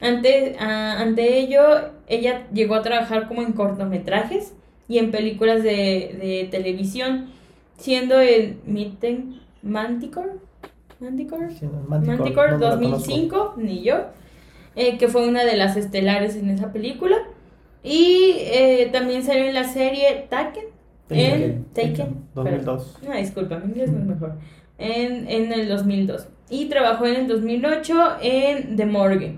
[0.00, 1.62] ante, ah, ante ello
[2.06, 4.54] ella llegó a trabajar como en cortometrajes
[4.88, 7.30] y en películas de, de televisión
[7.76, 10.32] siendo en Mitten Manticore
[11.00, 14.06] Manticore Sí, Manticore, Manticore no, no la 2005, ni yo,
[14.76, 17.16] eh, que fue una de las estelares en esa película.
[17.82, 20.64] Y eh, también salió en la serie Taken.
[21.10, 21.94] En Taken.
[21.96, 22.24] Taken.
[22.34, 22.98] 2002.
[23.08, 24.34] Ah, disculpa, mi inglés no es mejor.
[24.78, 26.28] En, en el 2002.
[26.50, 29.36] Y trabajó en el 2008 en The Morgue.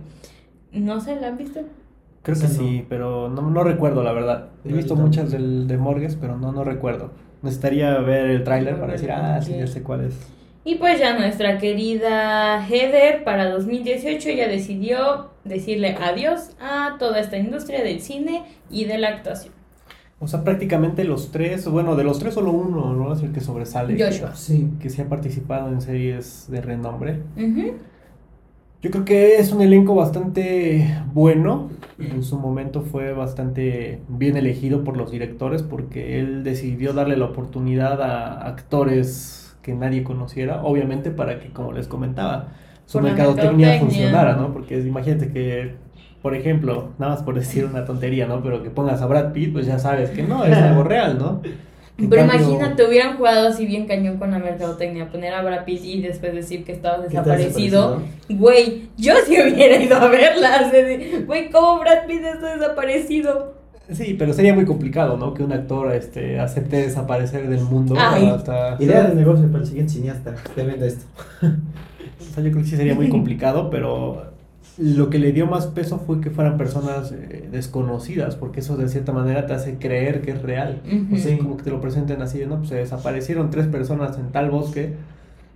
[0.72, 1.60] No sé, ¿la han visto?
[2.22, 4.48] Creo que sí, pero no, no recuerdo la verdad.
[4.64, 7.12] He visto muchas del, de Morgues, pero no, no recuerdo.
[7.42, 10.14] Necesitaría ver el tráiler para decir, ah, sí, ya sé cuál es.
[10.64, 17.36] Y pues ya nuestra querida Heather para 2018 ya decidió decirle adiós a toda esta
[17.36, 19.54] industria del cine y de la actuación.
[20.18, 23.12] O sea, prácticamente los tres, bueno, de los tres solo uno, ¿no?
[23.12, 24.02] Es el que sobresale.
[24.02, 24.34] Joshua.
[24.34, 24.70] Sí.
[24.80, 27.20] Que sí ha participado en series de renombre.
[28.82, 31.70] Yo creo que es un elenco bastante bueno.
[31.98, 37.26] En su momento fue bastante bien elegido por los directores porque él decidió darle la
[37.26, 42.48] oportunidad a actores que nadie conociera, obviamente para que, como les comentaba,
[42.84, 43.80] su mercadotecnia mercadotecnia.
[43.80, 44.52] funcionara, ¿no?
[44.52, 45.74] Porque imagínate que,
[46.26, 48.42] por ejemplo, nada más por decir una tontería, ¿no?
[48.42, 51.40] Pero que pongas a Brad Pitt, pues ya sabes que no, es algo real, ¿no?
[51.98, 55.64] En Pero cambio- imagínate, hubieran jugado así bien cañón con la mercadotecnia, poner a Brad
[55.64, 58.02] Pitt y después decir que estaba ¿Qué tal desaparecido.
[58.28, 60.68] Güey, yo sí hubiera ido a verla.
[61.26, 63.54] Güey, ¿cómo Brad Pitt está desaparecido?
[63.92, 65.32] Sí, pero sería muy complicado, ¿no?
[65.32, 68.26] Que un actor este, acepte desaparecer del mundo Ay.
[68.30, 68.76] hasta...
[68.80, 70.34] Idea de negocio para el siguiente cineasta.
[70.56, 71.04] Te vende esto.
[72.18, 74.35] O sea, yo creo que sí sería muy complicado, pero
[74.78, 78.88] lo que le dio más peso fue que fueran personas eh, desconocidas, porque eso de
[78.88, 80.82] cierta manera te hace creer que es real.
[81.12, 84.32] O sea, como que te lo presenten así, no, pues se desaparecieron tres personas en
[84.32, 84.94] tal bosque.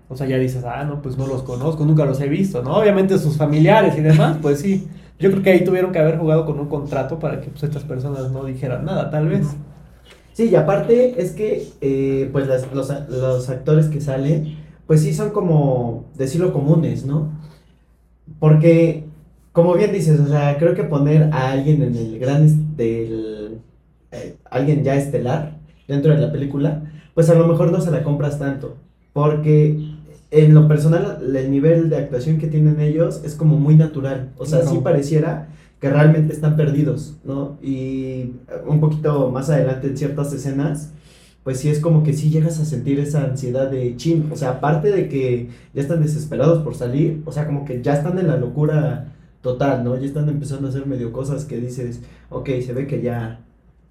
[0.09, 2.76] O sea, ya dices, ah, no, pues no los conozco, nunca los he visto, ¿no?
[2.76, 4.88] Obviamente sus familiares y demás, pues sí.
[5.18, 7.85] Yo creo que ahí tuvieron que haber jugado con un contrato para que pues, estas
[7.85, 9.46] personas no dijeran nada, tal vez.
[10.33, 14.56] Sí, y aparte es que eh, pues las- los, los actores que salen,
[14.87, 17.28] pues sí son como, decirlo, comunes, ¿no?
[18.38, 19.04] Porque,
[19.52, 23.58] como bien dices, o sea, creo que poner a alguien en el gran, del,
[24.12, 25.58] eh, alguien ya estelar
[25.88, 26.84] dentro de la película,
[27.14, 28.76] pues a lo mejor no se la compras tanto,
[29.12, 29.76] porque
[30.30, 34.46] en lo personal el nivel de actuación que tienen ellos es como muy natural, o
[34.46, 35.48] sea, sí pareciera
[35.80, 37.58] que realmente están perdidos, ¿no?
[37.62, 38.32] Y
[38.66, 40.92] un poquito más adelante en ciertas escenas,
[41.42, 44.50] pues sí es como que sí llegas a sentir esa ansiedad de chin, o sea,
[44.50, 48.28] aparte de que ya están desesperados por salir, o sea, como que ya están en
[48.28, 49.96] la locura total, ¿no?
[49.98, 53.40] Ya están empezando a hacer medio cosas que dices, ok, se ve que ya...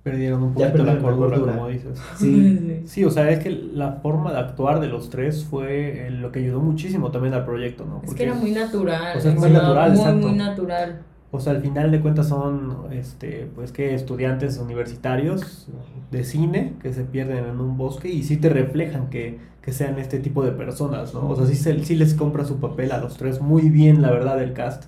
[0.02, 1.54] Perdieron un poquito la cordura, cordura.
[1.56, 2.00] como dices.
[2.18, 6.12] Sí, Sí, o sea, es que la forma de actuar de los tres fue eh,
[6.12, 8.02] lo que ayudó muchísimo también al proyecto, ¿no?
[8.06, 9.18] Es que era muy natural.
[9.18, 10.28] o sea, es muy natural, Muy, exacto.
[10.30, 11.02] muy natural.
[11.32, 15.68] O sea, al final de cuentas son, este, pues que estudiantes universitarios
[16.10, 20.00] de cine que se pierden en un bosque y sí te reflejan que, que sean
[20.00, 21.30] este tipo de personas, ¿no?
[21.30, 24.10] O sea, sí, se- sí les compra su papel a los tres muy bien, la
[24.12, 24.86] verdad, el cast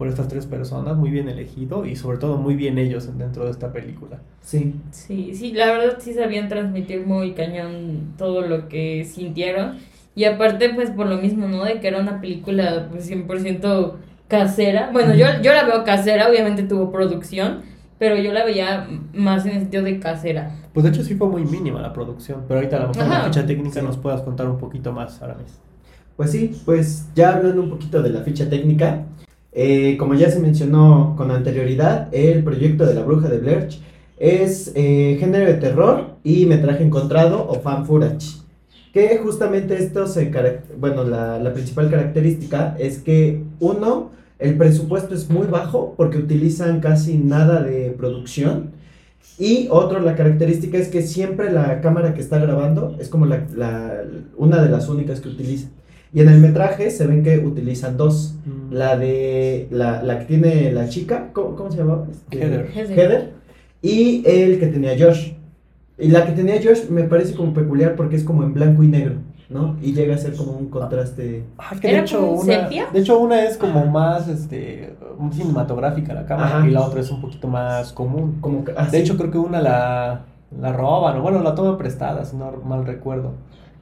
[0.00, 3.50] por estas tres personas, muy bien elegido y sobre todo muy bien ellos dentro de
[3.50, 4.18] esta película.
[4.40, 4.74] sí.
[4.92, 9.76] Sí, sí, la verdad sí sabían transmitir muy cañón todo lo que sintieron.
[10.14, 11.64] Y aparte, pues por lo mismo, ¿no?
[11.64, 13.92] De que era una película pues 100%
[14.26, 14.88] casera.
[14.90, 17.60] Bueno, yo, yo la veo casera, obviamente tuvo producción,
[17.98, 20.56] pero yo la veía más en el sentido de casera.
[20.72, 23.24] Pues de hecho sí fue muy mínima la producción, pero ahorita a lo mejor la
[23.24, 23.86] ficha técnica Sí.
[23.86, 25.58] nos puedas contar un poquito más, Aramis.
[26.16, 29.04] Pues sí, pues ya hablando un poquito de la ficha técnica,
[29.52, 33.68] eh, como ya se mencionó con anterioridad, el proyecto de la bruja de Blair
[34.18, 38.38] es eh, género de terror y metraje encontrado o fan footage.
[38.92, 40.30] Que justamente esto se
[40.78, 46.80] bueno, la, la principal característica es que uno, el presupuesto es muy bajo porque utilizan
[46.80, 48.70] casi nada de producción.
[49.38, 53.46] Y otro, la característica es que siempre la cámara que está grabando es como la,
[53.56, 54.02] la-
[54.36, 55.70] una de las únicas que utilizan.
[56.12, 58.34] Y en el metraje se ven que utilizan dos.
[58.70, 62.06] La de la, la que tiene la chica, ¿cómo, cómo se llamaba?
[62.10, 62.70] Este, Heather.
[62.74, 63.32] Heather.
[63.82, 65.32] Y el que tenía Josh.
[65.98, 68.88] Y la que tenía Josh me parece como peculiar porque es como en blanco y
[68.88, 69.16] negro,
[69.48, 69.76] ¿no?
[69.82, 71.44] Y llega a ser como un contraste.
[71.58, 72.86] Ah, es que de ¿Era hecho, una, sepia?
[72.92, 74.94] de hecho una es como más este
[75.32, 76.68] cinematográfica la cámara Ajá.
[76.68, 78.38] y la otra es un poquito más común.
[78.40, 78.96] Como que- ah, De sí.
[78.98, 80.24] hecho creo que una la,
[80.58, 83.32] la roban o bueno la toman prestada si no mal recuerdo,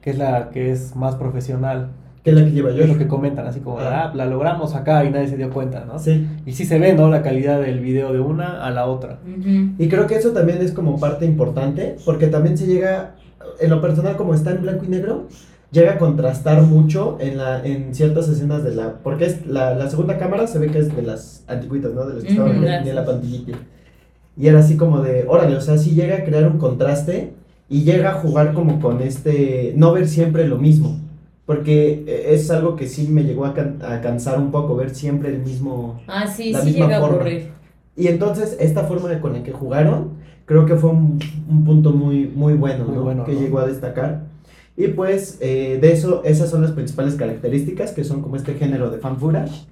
[0.01, 1.91] que es la que es más profesional.
[2.29, 4.11] Que es la que lleva Es lo que comentan así como, Ah.
[4.15, 5.99] la logramos acá y nadie se dio cuenta, ¿no?
[5.99, 6.27] Sí.
[6.45, 7.09] Y sí se ve, ¿no?
[7.09, 9.19] La calidad del video de una a la otra.
[9.25, 9.73] Ujú.
[9.77, 13.15] Y creo que eso también es como parte importante, porque también se llega,
[13.59, 15.27] en lo personal como está en blanco y negro,
[15.71, 18.95] llega a contrastar mucho en, la, en ciertas escenas de la...
[19.03, 22.05] Porque es la, la segunda cámara se ve que es de las antiguitas, ¿no?
[22.05, 23.57] De las que estaban Ujú, que tenía la pantillita.
[24.37, 27.33] Y era así como de, órale, o sea, sí llega a crear un contraste
[27.69, 30.97] y llega a jugar como con este, no ver siempre lo mismo.
[31.49, 34.93] Porque eh, es algo que sí me llegó a, can- a cansar un poco, ver
[34.93, 35.99] siempre el mismo...
[36.07, 37.15] Ah, sí, La sí misma llega a forma.
[37.15, 37.51] aburrir.
[37.95, 40.11] Y entonces esta forma de con la que jugaron,
[40.45, 43.01] creo que fue un, un punto muy, muy bueno, Muy ¿no?
[43.03, 43.39] bueno, que ¿no?
[43.39, 44.25] llegó a destacar.
[44.77, 48.89] Y pues eh, de eso, esas son las principales características, que son como este género
[48.91, 49.65] de fan footage.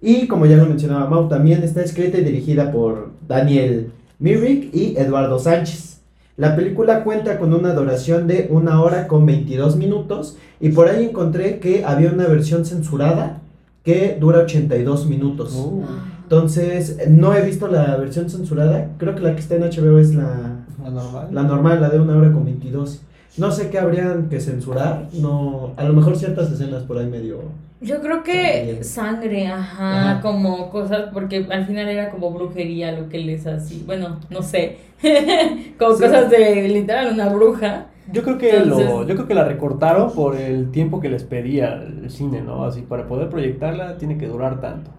[0.00, 4.96] Y como ya lo mencionaba Mau, también está escrita y dirigida por Daniel Myrick y
[4.96, 5.93] Eduardo Sánchez.
[6.36, 11.04] La película cuenta con una duración de una hora con 22 minutos y por ahí
[11.04, 13.40] encontré que había una versión censurada
[13.84, 15.54] que dura 82 minutos.
[15.54, 15.84] Uh,
[16.24, 18.88] Entonces, no he visto la versión censurada.
[18.98, 21.28] Creo que la que está en HBO es la, la normal.
[21.30, 23.00] la normal, la de una hora con 22.
[23.36, 25.08] No sé qué habrían que censurar.
[25.12, 27.42] No, a lo mejor ciertas escenas por ahí medio.
[27.84, 30.20] Yo creo que sangre, ajá, Ajá.
[30.22, 33.82] como cosas, porque al final era como brujería lo que les hacía.
[33.86, 34.78] Bueno, no sé.
[35.78, 36.02] como Sí.
[36.02, 37.86] cosas de literal una bruja.
[38.12, 41.24] Yo creo que Entonces- lo, yo creo que la recortaron por el tiempo que les
[41.24, 42.64] pedía el cine, ¿no?
[42.64, 44.90] Así para poder proyectarla tiene que durar tanto.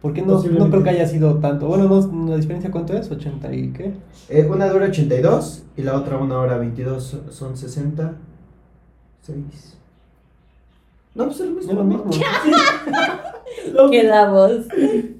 [0.00, 1.66] Porque no, no creo que haya sido tanto.
[1.66, 3.92] Bueno, no, la diferencia cuánto es, 80 y qué.
[4.28, 7.18] Eh, una dura 82 y la otra una hora 22.
[7.30, 8.12] Son 60.
[9.22, 9.77] 6.
[11.18, 12.10] No, pues es lo mismo.
[12.10, 12.18] Es
[13.90, 14.66] Queda voz.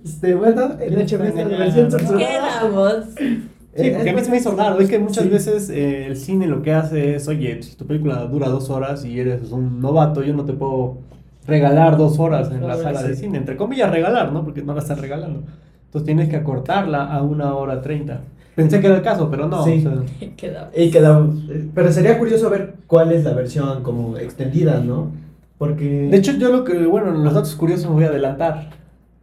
[0.05, 2.19] Este, bueno, en Ya HBO está la versión censurada.
[2.19, 3.05] Queda voz.
[3.17, 3.43] Sí,
[3.75, 4.81] Eh, porque a mí se me hizo raro.
[4.81, 5.31] Es que muchas Sí.
[5.31, 9.05] veces eh, el cine lo que hace es, oye, si tu película dura dos horas
[9.05, 10.99] y eres un novato, yo no te puedo
[11.47, 13.39] regalar dos horas en la sala de cine.
[13.39, 14.45] Entre comillas, regalar, ¿no?
[14.45, 15.43] Porque no la estás regalando.
[15.87, 18.21] Entonces tienes que acortarla a una hora treinta.
[18.57, 19.65] Pensé que era el caso, pero no.
[19.65, 19.85] Sí.
[19.87, 20.71] o sea.
[20.77, 21.37] Y quedamos.
[21.49, 25.11] eh, Pero sería curioso ver cuál es la versión como extendida, ¿no?
[25.59, 26.09] Porque.
[26.11, 28.71] De hecho, yo lo que, bueno, en los datos curiosos me voy a adelantar.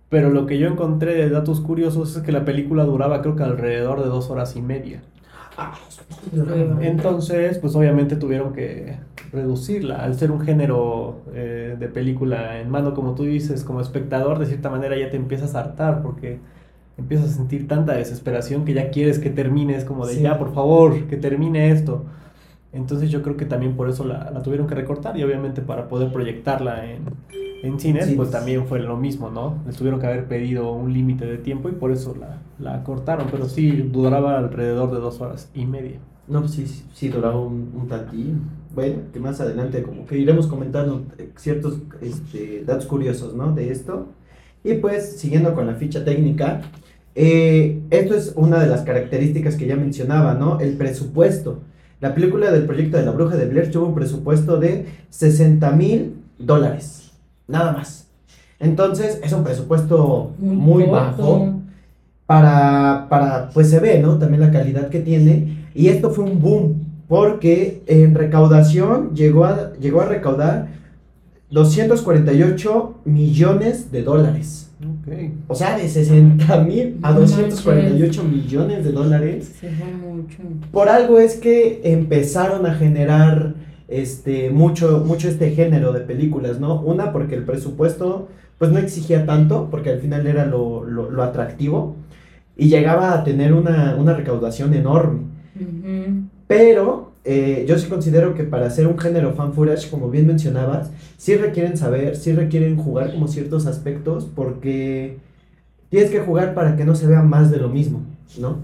[0.09, 3.43] Pero lo que yo encontré de datos curiosos es que la película duraba creo que
[3.43, 5.01] alrededor de dos horas y media.
[6.81, 8.97] Entonces, pues obviamente tuvieron que
[9.31, 9.97] reducirla.
[9.97, 14.45] Al ser un género eh, de película en mano, como tú dices, como espectador, de
[14.45, 16.39] cierta manera ya te empiezas a hartar porque
[16.97, 19.75] empiezas a sentir tanta desesperación que ya quieres que termine.
[19.75, 20.21] Es como de Sí.
[20.21, 22.05] ya, por favor, que termine esto.
[22.75, 25.87] Entonces yo creo que también por eso la, la tuvieron que recortar y obviamente para
[25.87, 27.03] poder proyectarla en,
[27.63, 28.15] en cines, Sí.
[28.15, 29.55] pues también fue lo mismo, ¿no?
[29.65, 33.27] Les tuvieron que haber pedido un límite de tiempo y por eso la, la cortaron,
[33.31, 35.99] pero sí duraba alrededor de dos horas y media.
[36.27, 38.41] No, pues sí, sí, duraba un, un tantín.
[38.73, 41.03] Bueno, que más adelante como que iremos comentando
[41.37, 43.53] ciertos este, datos curiosos, ¿no?
[43.53, 44.07] De esto.
[44.63, 46.61] Y pues, siguiendo con la ficha técnica,
[47.13, 50.59] eh, esto es una de las características que ya mencionaba, ¿no?
[50.59, 51.59] El presupuesto.
[52.01, 56.15] La película del proyecto de la bruja de Blair tuvo un presupuesto de 60 mil
[56.37, 57.11] dólares,
[57.47, 58.07] nada más.
[58.59, 61.61] Entonces, es un presupuesto muy, bajo
[62.25, 64.17] para, para, pues se ve, ¿no?
[64.17, 65.65] También la calidad que tiene.
[65.73, 70.67] Y esto fue un boom, porque en recaudación llegó a, llegó a recaudar
[71.51, 74.64] 248 millones de dólares.
[74.85, 75.13] Ok.
[75.47, 79.51] O sea, de 60 mil a No 248 millones de dólares.
[80.01, 80.37] Mucho.
[80.71, 83.53] Por algo es que empezaron a generar
[83.87, 86.81] este mucho mucho este género de películas, ¿no?
[86.81, 88.27] Una porque el presupuesto
[88.57, 91.95] pues no exigía tanto, porque al final era lo, lo- lo atractivo
[92.57, 95.19] y llegaba a tener una, una recaudación enorme.
[96.47, 100.91] Pero eh, yo sí considero que para hacer un género fan footage, como bien mencionabas,
[101.17, 105.17] sí requieren saber, sí requieren jugar como ciertos aspectos, porque
[105.89, 108.03] tienes que jugar para que no se vea más de lo mismo,
[108.39, 108.59] ¿no?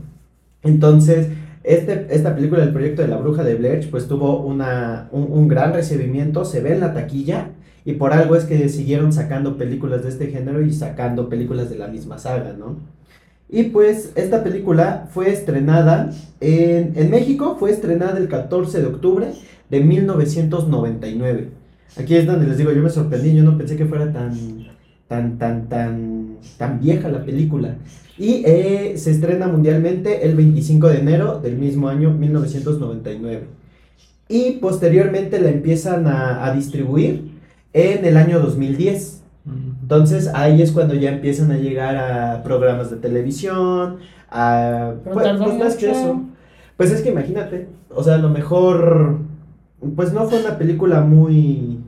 [0.64, 1.30] Entonces,
[1.64, 5.48] este, esta película, El proyecto de la bruja de Blair, pues tuvo una, un, un
[5.48, 7.50] gran recibimiento, se ve en la taquilla,
[7.84, 11.78] y por algo es que siguieron sacando películas de este género y sacando películas de
[11.78, 12.78] la misma saga, ¿no?
[13.52, 19.28] Y pues esta película fue estrenada en, en México, fue estrenada el 14 de octubre
[19.70, 21.50] de 1999.
[21.98, 24.34] Aquí es donde les digo, yo me sorprendí, yo no pensé que fuera tan,
[25.10, 27.76] tan, tan, tan, tan vieja la película.
[28.18, 33.48] Y eh, se estrena mundialmente el 25 de enero del mismo año 1999.
[34.30, 37.32] Y posteriormente la empiezan a, a distribuir
[37.74, 39.21] en el año 2010.
[39.82, 43.98] Entonces ahí es cuando ya empiezan a llegar a programas de televisión,
[44.30, 44.94] a...
[45.04, 46.22] Pues, pues, más que eso.
[46.78, 49.20] Pues es que imagínate, o sea, a lo mejor,
[49.96, 51.80] pues no fue una película muy,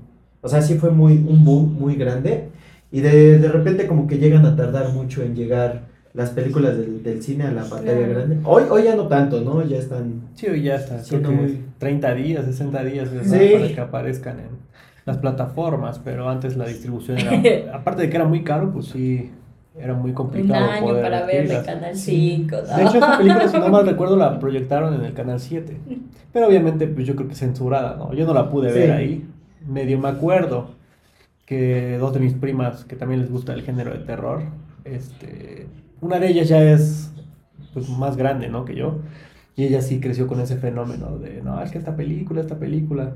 [0.41, 2.49] o sea, sí fue muy, un boom muy grande,
[2.91, 5.81] y de, de repente como que llegan a tardar mucho en llegar
[6.13, 8.37] las películas del, del cine a la pantalla grande.
[8.43, 9.63] Hoy, hoy ya no tanto, ¿no?
[9.63, 10.21] Ya están...
[10.35, 11.01] Sí, hoy ya está.
[11.07, 13.09] Creo que muy- 30 días, 60 días.
[13.23, 13.51] Sí.
[13.53, 14.45] para que aparezcan en
[15.05, 19.31] las plataformas, pero antes la distribución era, aparte de que era muy caro, pues sí,
[19.77, 21.65] era muy Un complicado año poder para verla en.
[21.65, 22.55] Canal 5.
[22.55, 25.77] De hecho, esta película, si no mal recuerdo, la proyectaron en el Canal 7.
[26.31, 28.13] Pero obviamente, pues yo creo que censurada, ¿no?
[28.13, 29.27] Yo no la pude ver ahí.
[29.67, 30.71] Medio me acuerdo
[31.45, 34.43] que dos de mis primas, que también les gusta el género de terror,
[34.85, 35.67] este,
[36.01, 37.11] una de ellas ya es
[37.73, 38.65] pues, más grande, ¿no?
[38.65, 38.99] Que yo.
[39.55, 43.13] Y ella sí creció con ese fenómeno de, no, es que esta película, esta película.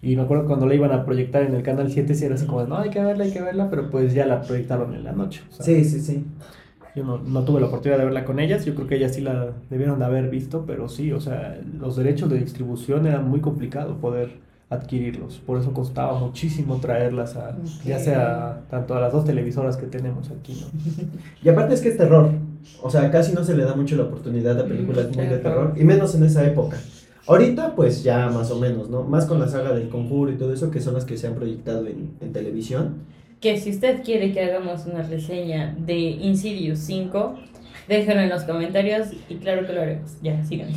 [0.00, 2.46] Y me acuerdo cuando la iban a proyectar en el Canal 7, sí era así
[2.46, 5.12] como, no, hay que verla, hay que verla, pero pues ya la proyectaron en la
[5.12, 5.42] noche.
[5.50, 6.24] o sea, Sí, sí, sí.
[6.94, 9.20] yo no, no tuve la oportunidad de verla con ellas, yo creo que ellas sí
[9.22, 13.40] la debieron de haber visto, pero sí, o sea, los derechos de distribución eran muy
[13.40, 19.24] complicado poder adquirirlos, por eso costaba muchísimo traerlas a, ya sea tanto a las dos
[19.24, 20.66] televisoras que tenemos aquí, ¿no?
[21.42, 22.30] Y aparte es que es terror.
[22.82, 25.38] O sea, casi no se le da mucho la oportunidad a películas Mm, muy de
[25.38, 25.72] terror.
[25.76, 26.76] Y menos en esa época.
[27.28, 29.04] Ahorita, pues ya más o menos, ¿no?
[29.04, 31.34] Más con la saga del conjuro y todo eso, que son las que se han
[31.34, 32.96] proyectado en, en televisión.
[33.40, 37.34] Que si usted quiere que hagamos una reseña de Insidious 5,
[37.86, 40.16] déjenlo en los comentarios y claro que lo haremos.
[40.22, 40.70] Ya, sigan.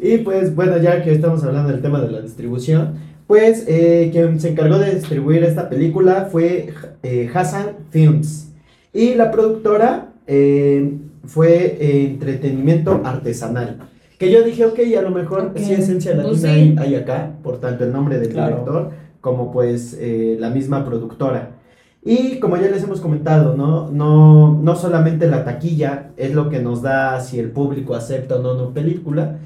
[0.00, 2.94] Y pues bueno, ya que estamos hablando del tema de la distribución,
[3.26, 6.72] pues eh, quien se encargó de distribuir esta película fue
[7.02, 8.52] eh, Hassan Films.
[8.92, 10.92] Y la productora eh,
[11.26, 13.88] fue eh, Entretenimiento Artesanal.
[14.18, 16.48] Que yo dije, ok, a lo mejor sí esencia latina Pues sí.
[16.48, 18.48] hay, hay acá, por tanto el nombre del Claro.
[18.56, 18.90] director
[19.20, 21.52] como pues eh, la misma productora.
[22.04, 23.90] Y como ya les hemos comentado, ¿no?
[23.90, 28.42] No, no solamente la taquilla es lo que nos da si el público acepta o
[28.42, 29.38] no una película,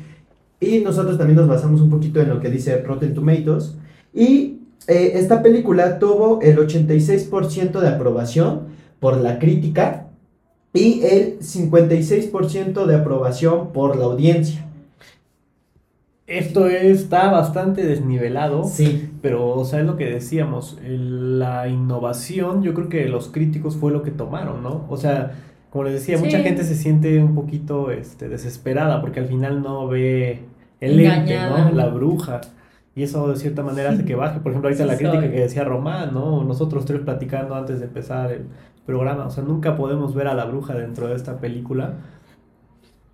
[0.60, 3.76] y nosotros también nos basamos un poquito en lo que dice Rotten Tomatoes.
[4.14, 8.60] Y eh, esta película tuvo el 86% de aprobación
[9.00, 10.06] por la crítica
[10.74, 14.66] y el 56% de aprobación por la audiencia.
[16.26, 22.72] Esto está bastante desnivelado, Sí, pero, o sea, es lo que decíamos, la innovación, yo
[22.72, 24.86] creo que los críticos fue lo que tomaron, ¿no?
[24.88, 25.32] O sea,
[25.72, 29.88] como les decía, mucha gente se siente un poquito este, desesperada porque al final no
[29.88, 30.40] ve
[30.80, 31.38] el ente.
[31.38, 31.70] ¿no?
[31.72, 32.42] La bruja.
[32.94, 34.40] Y eso de cierta manera hace que baje.
[34.40, 35.30] Por ejemplo, ahorita Sí la crítica soy.
[35.30, 36.44] que decía Román, ¿no?
[36.44, 38.46] Nosotros tres platicando antes de empezar el
[38.86, 39.26] programa.
[39.26, 41.94] O sea, nunca podemos ver a la bruja dentro de esta película.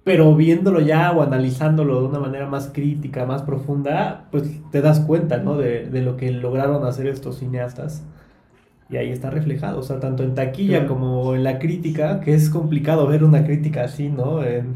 [0.04, 5.00] pero viéndolo ya o analizándolo de una manera más crítica, más profunda, pues te das
[5.00, 5.58] cuenta, ¿no?
[5.58, 8.02] De, de lo que lograron hacer estos cineastas.
[8.88, 10.94] Y ahí está reflejado, o sea, tanto en taquilla Claro.
[10.94, 14.42] como en la crítica, que es complicado ver una crítica así, ¿no?
[14.42, 14.72] En,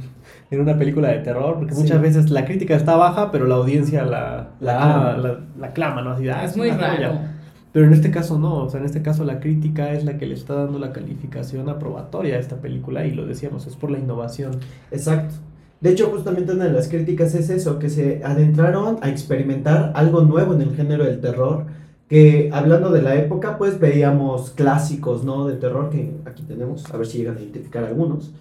[0.50, 1.80] en una película de terror, porque Sí.
[1.80, 5.16] muchas veces la crítica está baja, pero la audiencia la, La la, clama.
[5.16, 6.10] la, la clama, ¿no?
[6.10, 7.31] Así, ah, es muy joya.
[7.72, 10.26] Pero en este caso no, o sea, en este caso la crítica es la que
[10.26, 13.98] le está dando la calificación aprobatoria a esta película y lo decíamos, es por la
[13.98, 14.52] innovación.
[14.90, 15.36] Exacto.
[15.80, 20.20] De hecho, justamente una de las críticas es eso, que se adentraron a experimentar algo
[20.20, 21.66] nuevo en el género del terror,
[22.08, 25.48] que hablando de la época, pues veíamos clásicos, ¿no?
[25.48, 28.32] De terror, que aquí tenemos, a ver si llegan a identificar algunos.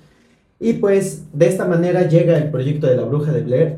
[0.60, 3.78] Y pues de esta manera llega el proyecto de la bruja de Blair,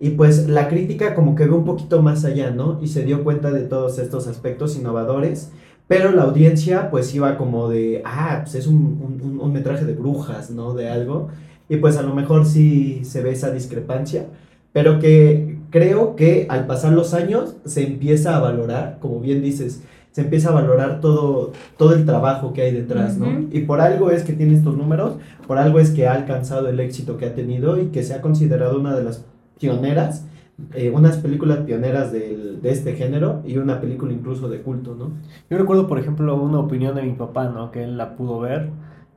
[0.00, 2.78] y pues la crítica como que ve un poquito más allá, ¿no?
[2.82, 5.50] Y se dio cuenta de todos estos aspectos innovadores,
[5.88, 8.76] pero la audiencia pues iba como de, ah, pues es un,
[9.22, 10.74] un- un- metraje de brujas, ¿no?
[10.74, 11.28] De algo.
[11.68, 14.26] Y pues a lo mejor sí se ve esa discrepancia,
[14.72, 19.82] pero que creo que al pasar los años se empieza a valorar, como bien dices,
[20.12, 23.26] se empieza a valorar todo, todo el trabajo que hay detrás, ¿no?
[23.52, 25.14] Y por algo es que tiene estos números,
[25.46, 28.20] por algo es que ha alcanzado el éxito que ha tenido y que se ha
[28.22, 29.24] considerado una de las
[29.60, 30.26] pioneras,
[30.74, 35.10] eh, unas películas pioneras del- de este género y una película incluso de culto, ¿no?
[35.50, 37.70] Yo recuerdo, por ejemplo, una opinión de mi papá, ¿no?
[37.70, 38.70] Que él la pudo ver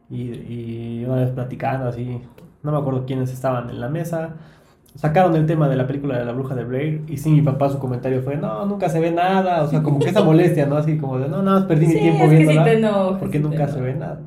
[0.10, 2.22] y, y una vez platicando así,
[2.64, 4.36] no me acuerdo quiénes estaban en la mesa,
[4.96, 7.70] sacaron el tema de la película de la bruja de Blair y sí, mi papá
[7.70, 10.78] su comentario fue, no, nunca se ve nada, o sea, como que esa molestia, ¿no?
[10.78, 12.64] Así como de, no, nada, más perdí mi tiempo sí viéndola
[13.20, 14.20] porque sí te nunca se ve nada.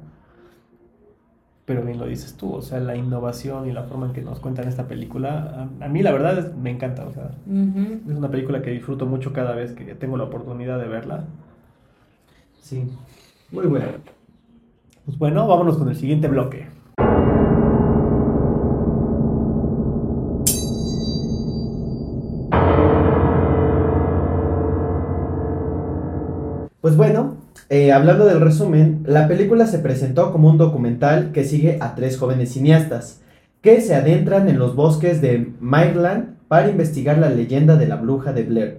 [1.67, 4.41] Pero bien lo dices tú, o sea, la innovación y la forma en que nos
[4.41, 7.31] cuentan esta película, a, a mí la verdad es- me encanta, o sea,
[8.09, 11.25] es una película que disfruto mucho cada vez que tengo la oportunidad de verla.
[12.61, 12.85] Sí,
[13.51, 13.87] muy bueno.
[15.05, 16.67] Pues bueno, vámonos con el siguiente bloque.
[26.81, 27.37] Pues bueno,
[27.69, 32.17] eh, hablando del resumen, la película se presentó como un documental que sigue a tres
[32.17, 33.21] jóvenes cineastas
[33.61, 38.33] que se adentran en los bosques de Maryland para investigar la leyenda de la bruja
[38.33, 38.79] de Blair,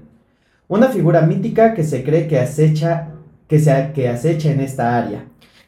[0.68, 3.10] una figura mítica que se cree que acecha,
[3.47, 5.26] que se, que acecha en esta área.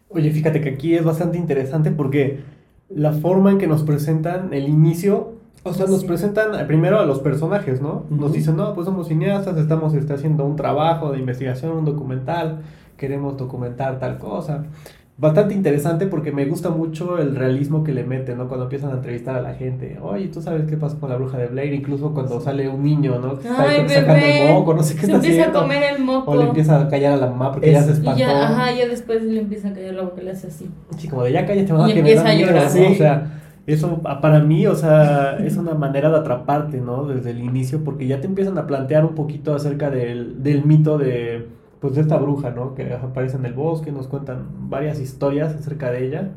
[0.10, 2.40] Oye, fíjate que aquí es bastante interesante porque
[2.90, 5.33] la forma en que nos presentan el inicio,
[5.64, 8.04] o sea, nos presentan primero a los personajes, ¿no?
[8.10, 12.60] Nos dicen, no, pues somos cineastas, estamos este, haciendo un trabajo de investigación, un documental,
[12.98, 14.66] queremos documentar tal cosa.
[15.16, 18.48] Bastante interesante porque me gusta mucho el realismo que le meten, ¿no?
[18.48, 20.00] Cuando empiezan a entrevistar a la gente.
[20.02, 21.72] Oye, ¿tú sabes qué pasó con la bruja de Blair?
[21.72, 23.38] Incluso cuando sale un niño, ¿no?
[23.38, 24.48] Que está Ay, sacando bebé.
[24.50, 25.60] el moco, no sé qué Se está empieza haciendo.
[25.60, 26.32] a comer el moco.
[26.32, 28.18] O le empieza a callar a la mamá porque ya se espantó.
[28.18, 30.68] Y ya, ajá, ya después le empieza a caer la boca le hace así.
[30.98, 32.64] Sí, como de ya cállate, mamá, Y que me empieza da a miedo", llorar.
[32.64, 32.70] ¿no?
[32.72, 32.86] Sí.
[32.92, 37.06] O sea, eso para mí, o sea, es una manera de atraparte, ¿no?
[37.06, 40.98] Desde el inicio, porque ya te empiezan a plantear un poquito acerca del, del mito
[40.98, 41.48] de,
[41.80, 42.76] pues, de esta bruja, ¿no?
[42.76, 46.32] Que aparece en el bosque, nos cuentan varias historias acerca de ella,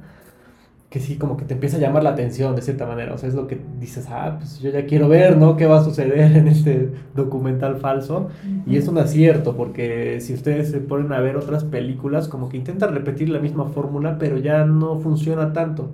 [0.88, 3.28] que sí, como que te empieza a llamar la atención de cierta manera, o sea,
[3.28, 5.56] es lo que dices, ah, pues yo ya quiero ver, ¿no?
[5.56, 8.28] ¿Qué va a suceder en este documental falso?
[8.66, 12.56] Y es un acierto, porque si ustedes se ponen a ver otras películas, como que
[12.56, 15.90] intentan repetir la misma fórmula, pero ya no funciona tanto.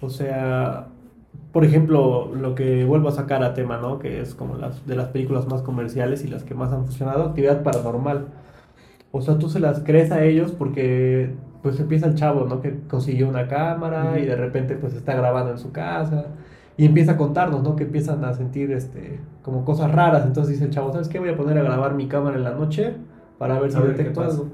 [0.00, 0.88] O sea,
[1.52, 3.98] por ejemplo, lo que vuelvo a sacar a tema, ¿no?
[3.98, 7.24] Que es como las de las películas más comerciales y las que más han funcionado,
[7.24, 8.28] actividad paranormal.
[9.12, 12.60] O sea, tú se las crees a ellos porque pues empieza el chavo, ¿no?
[12.60, 16.26] Que consiguió una cámara y de repente pues está grabando en su casa
[16.76, 17.76] y empieza a contarnos, ¿no?
[17.76, 20.24] Que empiezan a sentir este como cosas raras.
[20.24, 21.18] Entonces dice el chavo, ¿sabes qué?
[21.18, 22.94] Voy a poner a grabar mi cámara en la noche
[23.38, 24.48] para ver si ver detecto algo.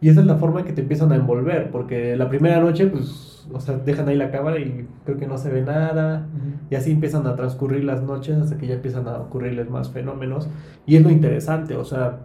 [0.00, 2.86] Y esa es la forma en que te empiezan a envolver, porque la primera noche,
[2.88, 6.26] pues, o sea, dejan ahí la cámara y creo que no se ve nada.
[6.70, 10.48] Y así empiezan a transcurrir las noches hasta que ya empiezan a ocurrirles más fenómenos.
[10.86, 12.20] Y es lo interesante, o sea,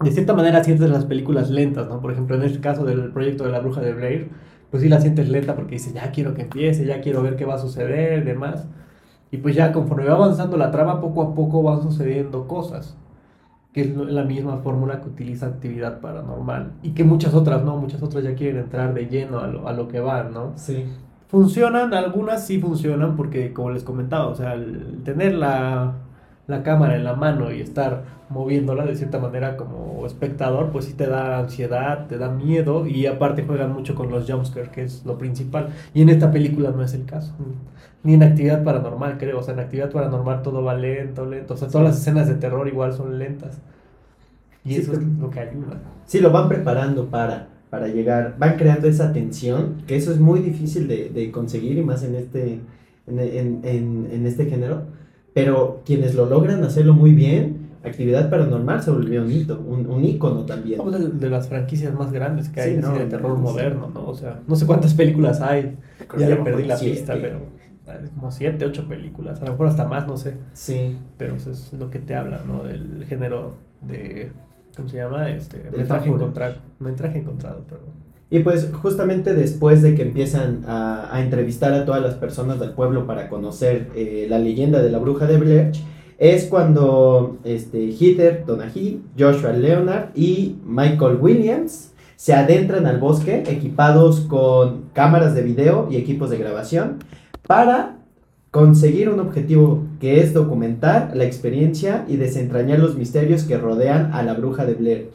[0.00, 2.00] de cierta manera sientes las películas lentas, ¿no?
[2.00, 4.30] Por ejemplo, en este caso del proyecto de la bruja de Blair,
[4.70, 7.44] pues sí la sientes lenta porque dices, ya quiero que empiece, ya quiero ver qué
[7.44, 8.66] va a suceder, demás.
[9.30, 12.96] Y pues ya conforme va avanzando la trama, poco a poco van sucediendo cosas.
[13.72, 16.72] Que es la misma fórmula que utiliza actividad paranormal.
[16.82, 17.76] Y que muchas otras, ¿no?
[17.76, 20.52] Muchas otras ya quieren entrar de lleno a lo, a lo que van, ¿no?
[20.56, 20.84] Sí.
[21.28, 25.94] Funcionan, algunas sí funcionan porque como les comentaba, o sea, el tener la,
[26.52, 30.94] la cámara en la mano y estar moviéndola de cierta manera como espectador, pues sí
[30.94, 35.04] te da ansiedad, te da miedo y aparte juegan mucho con los jumpscares, que es
[35.04, 35.68] lo principal.
[35.92, 37.34] Y en esta película no es el caso.
[38.04, 39.38] Ni en actividad paranormal, creo.
[39.40, 41.54] O sea, en actividad paranormal todo va lento, lento.
[41.54, 43.58] O sea, todas las escenas de terror igual son lentas.
[44.64, 45.80] Y Sí, eso es lo que ayuda.
[46.06, 50.40] Sí, lo van preparando para, para llegar, van creando esa tensión, que eso es muy
[50.40, 52.60] difícil de, de conseguir y más en este,
[53.06, 54.82] en, en- en- en este género,
[55.34, 60.04] pero quienes lo logran hacerlo muy bien, Actividad Paranormal se volvió un hito, un, un
[60.04, 60.78] ícono también.
[60.78, 63.90] Vamos de, de las franquicias más grandes que hay Sí, no, de terror no, moderno,
[63.92, 64.06] ¿no?
[64.08, 65.78] O sea, no sé cuántas películas hay.
[66.16, 66.94] Ya le como perdí la siete.
[66.96, 67.40] pista, pero
[68.14, 69.40] como siete, ocho películas.
[69.42, 70.36] A lo mejor hasta más, no sé.
[70.52, 72.62] Sí, Pero eso es lo que te habla, ¿no?
[72.64, 74.32] Del género de.
[74.76, 75.30] ¿Cómo se llama?
[75.30, 75.70] Este.
[75.76, 76.56] Metraje encontrado.
[76.78, 78.11] Metraje encontrado, perdón.
[78.32, 83.06] Y pues justamente después de que empiezan a, entrevistar a todas las personas del pueblo
[83.06, 85.72] para conocer eh, la leyenda de la bruja de Blair,
[86.16, 94.20] es cuando este, Heather Donaghy, Joshua Leonard y Michael Williams se adentran al bosque equipados
[94.20, 97.00] con cámaras de video y equipos de grabación
[97.46, 97.98] para
[98.50, 104.22] conseguir un objetivo que es documentar la experiencia y desentrañar los misterios que rodean a
[104.22, 105.10] la bruja de Blair.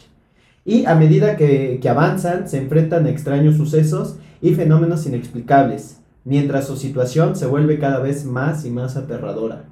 [0.68, 6.68] Y a medida que, que avanzan, se enfrentan a extraños sucesos y fenómenos inexplicables, mientras
[6.68, 9.64] su situación se vuelve cada vez más y más aterradora.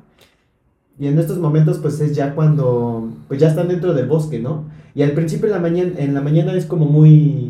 [0.98, 4.64] Y en estos momentos, pues es ya cuando, pues ya están dentro del bosque, ¿no?
[4.96, 7.45] Y al principio en la mañana, en la mañana es como muy,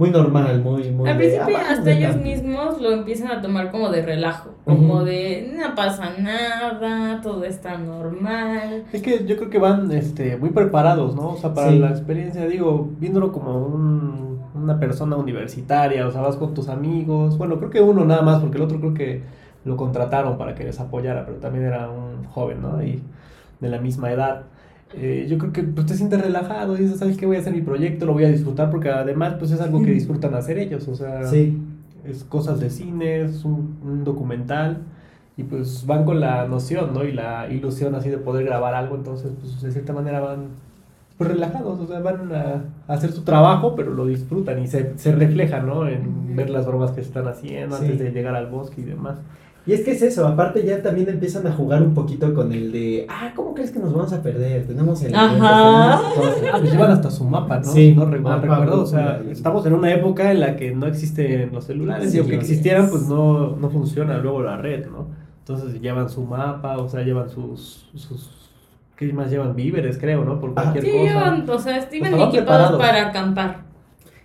[0.00, 1.10] muy normal, muy, muy.
[1.10, 2.24] Al de, principio "Ah, hasta ellos campo".
[2.26, 7.76] mismos lo empiezan a tomar como de relajo, como de no pasa nada, todo está
[7.76, 8.84] normal.
[8.94, 11.32] Es que yo creo que van este, muy preparados, ¿no?
[11.32, 11.78] O sea, para Sí.
[11.78, 17.36] la experiencia, digo, viéndolo como un- una persona universitaria, o sea, vas con tus amigos.
[17.36, 19.22] Bueno, creo que uno nada más, porque el otro creo que
[19.66, 22.82] lo contrataron para que les apoyara, pero también era un joven, ¿no?
[22.82, 23.02] Y
[23.60, 24.44] de la misma edad.
[24.94, 27.26] Eh, yo creo que pues, te sientes relajado y dices, ¿sabes qué?
[27.26, 29.92] Voy a hacer mi proyecto, lo voy a disfrutar, porque además, pues es algo que
[29.92, 31.58] disfrutan hacer ellos, o sea, Sí,
[32.04, 34.78] es cosas de cine, es un, un documental
[35.36, 37.04] y pues van con la noción, ¿no?
[37.04, 40.46] Y la ilusión así de poder grabar algo, entonces pues de cierta manera van
[41.16, 44.94] pues relajados, o sea, van a, a hacer su trabajo, pero lo disfrutan y se,
[44.98, 45.86] se refleja, ¿no?
[45.86, 47.84] En ver las bromas que están haciendo Sí.
[47.84, 49.18] antes de llegar al bosque y demás.
[49.66, 52.72] Y es que es eso, aparte ya también empiezan a jugar un poquito con el
[52.72, 54.66] de, ah, ¿cómo crees que nos vamos a perder?
[54.66, 55.14] Tenemos el...
[55.14, 55.28] Ajá.
[55.28, 56.42] tenemos cosas".
[56.52, 57.64] Ah, pues llevan hasta su mapa, ¿no?
[57.64, 61.50] Sí, no mapa, recuerdo, o sea, estamos en una época en la que no existen
[61.52, 62.90] los celulares Sí, y aunque existieran, es.
[62.90, 65.08] pues no, no funciona luego la red, ¿no?
[65.40, 68.30] Entonces llevan su mapa, o sea, llevan sus, sus
[68.96, 69.54] ¿qué más llevan?
[69.54, 70.40] Víveres, creo, ¿no?
[70.40, 70.72] Por Ajá.
[70.72, 71.02] cualquier Sí, cosa.
[71.12, 72.78] llevan, o sea, Estaban equipados preparados.
[72.80, 73.58] para acampar.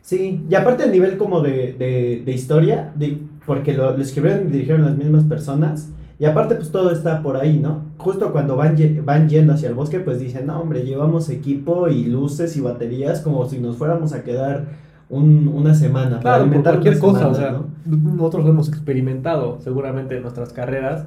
[0.02, 4.48] Sí, y aparte el nivel como de, de, de historia, de, porque lo, lo escribieron
[4.48, 7.82] y dirigieron las mismas personas, y aparte pues todo está por ahí, ¿no?
[7.98, 12.06] Justo cuando van, van yendo hacia el bosque, pues dicen, no hombre, llevamos equipo y
[12.06, 14.64] luces y baterías como si nos fuéramos a quedar
[15.10, 16.12] un- una semana.
[16.22, 18.14] para Claro, inventar cualquier cosa, o semana, sea, ¿no?
[18.14, 21.06] nosotros hemos experimentado seguramente en nuestras carreras.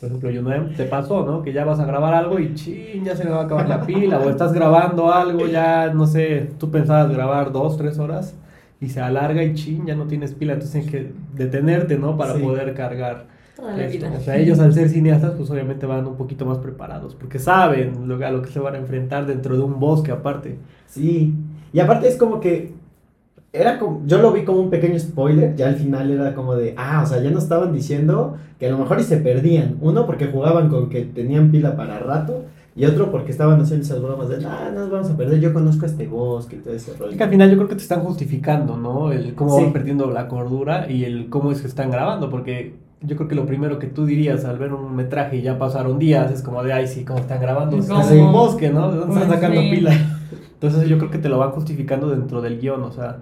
[0.00, 1.42] Por ejemplo, Yunem, te pasó, ¿no?
[1.42, 3.82] Que ya vas a grabar algo y chin, ya se me va a acabar la
[3.86, 8.34] pila, o estás grabando algo, ya, no sé, tú pensabas grabar dos, tres horas
[8.82, 12.16] y se alarga y chin, ya no tienes pila, entonces tienes que detenerte, ¿no?
[12.18, 12.42] Para Sí.
[12.42, 13.26] poder cargar.
[13.56, 14.06] Toda la esto.
[14.08, 14.16] vida.
[14.18, 18.08] O sea, ellos al ser cineastas, pues obviamente van un poquito más preparados, porque saben
[18.08, 20.58] lo, a lo que se van a enfrentar dentro de un bosque aparte.
[20.86, 21.32] Sí,
[21.72, 22.72] y aparte es como que
[23.54, 26.74] era como, yo lo vi como un pequeño spoiler, ya al final era como de,
[26.78, 30.06] ah, o sea, ya nos estaban diciendo que a lo mejor y se perdían, uno
[30.06, 34.28] porque jugaban con que tenían pila para rato, y otro porque estaban haciendo esas bromas
[34.28, 37.10] de, ah, no nos vamos a perder, yo conozco este bosque y todo ese rollo.
[37.12, 39.12] Es que al final yo creo que te están justificando, ¿no?
[39.12, 39.64] El cómo Sí.
[39.64, 43.34] van perdiendo la cordura y el cómo es que están grabando, porque yo creo que
[43.34, 46.62] lo primero que tú dirías al ver un metraje y ya pasaron días es como
[46.62, 48.90] de, ay, sí, cómo están grabando, en un bosque, ¿no?
[48.92, 49.70] ¿De dónde están Pues sacando sí.
[49.70, 49.92] pila?
[50.54, 53.18] Entonces yo creo que te lo van justificando dentro del guion, o sea,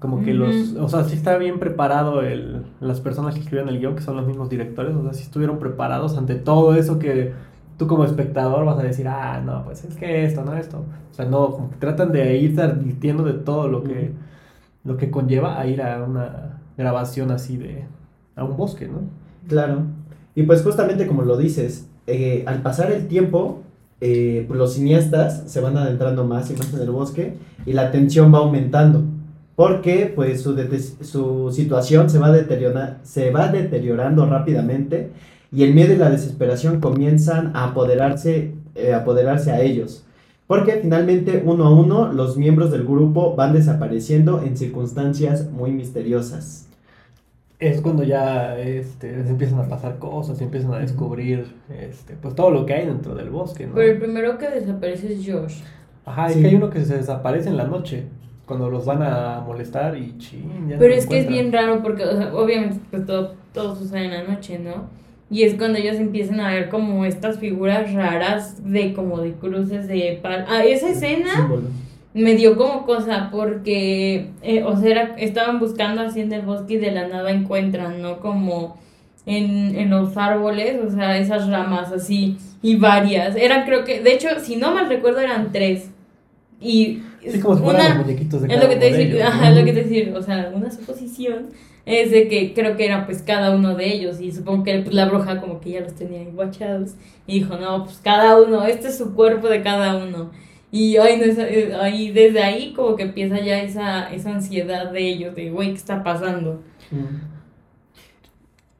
[0.00, 3.78] como que los, o sea, sí está bien preparado el, las personas que escriben el
[3.78, 7.32] guion, que son los mismos directores, o sea, sí estuvieron preparados ante todo eso que
[7.76, 10.84] tú como espectador vas a decir, ah, no, pues es que esto, no esto.
[11.10, 14.12] O sea, no, como que tratan de irte advirtiendo de todo lo que,
[14.84, 17.84] lo que conlleva a ir a una grabación así de,
[18.36, 19.00] a un bosque, ¿no?
[19.48, 19.82] Claro.
[20.34, 23.62] Y pues justamente como lo dices, eh, al pasar el tiempo,
[24.00, 27.34] eh, pues los cineastas se van adentrando más y más en el bosque
[27.66, 29.02] y la tensión va aumentando.
[29.54, 30.56] Porque pues su,
[31.02, 35.10] su situación se va, deteriora- se va deteriorando rápidamente
[35.52, 40.04] y el miedo y la desesperación comienzan a apoderarse, eh, apoderarse a ellos.
[40.46, 46.68] Porque finalmente uno a uno los miembros del grupo van desapareciendo en circunstancias muy misteriosas.
[47.58, 52.34] Es cuando ya este, se empiezan a pasar cosas, se empiezan a descubrir este, pues
[52.34, 53.74] todo lo que hay dentro del bosque, ¿no?
[53.74, 55.60] Pero el primero que desaparece es Josh.
[56.04, 56.40] Ajá, es Sí.
[56.42, 58.06] que hay uno que se desaparece en la noche,
[58.46, 61.52] cuando los van a molestar y chin, ya no Pero lo es que es bien
[61.52, 64.88] raro porque, o sea, obviamente, pues todo, todo sucede en la noche, ¿no?
[65.32, 69.88] Y es cuando ellos empiezan a ver como estas figuras raras de como de cruces
[69.88, 70.44] de pal.
[70.48, 71.48] Ah, esa escena
[72.14, 76.74] me dio como cosa porque, eh, o sea, era- estaban buscando así en el bosque
[76.74, 78.20] y de la nada encuentran, ¿no?
[78.20, 78.76] Como
[79.24, 83.34] en, en los árboles, o sea, esas ramas así, y varias.
[83.34, 85.90] Eran, creo que, de hecho, si no mal recuerdo, eran tres.
[86.62, 89.22] Y Sí, como si fueran los una, muñequitos de es lo que te decir, ellos,
[89.22, 89.52] ajá, ¿no?
[89.52, 91.50] es lo que te decir, o sea, una suposición
[91.84, 94.94] es de que creo que era pues cada uno de ellos y supongo que pues,
[94.94, 96.92] la bruja como que ya los tenía guachados
[97.26, 100.30] y dijo, no, pues cada uno, este es su cuerpo de cada uno.
[100.70, 104.90] Y ay, no, esa- eh, ahí, desde ahí como que empieza ya esa, esa ansiedad
[104.92, 106.62] de ellos, de, güey, ¿qué está pasando?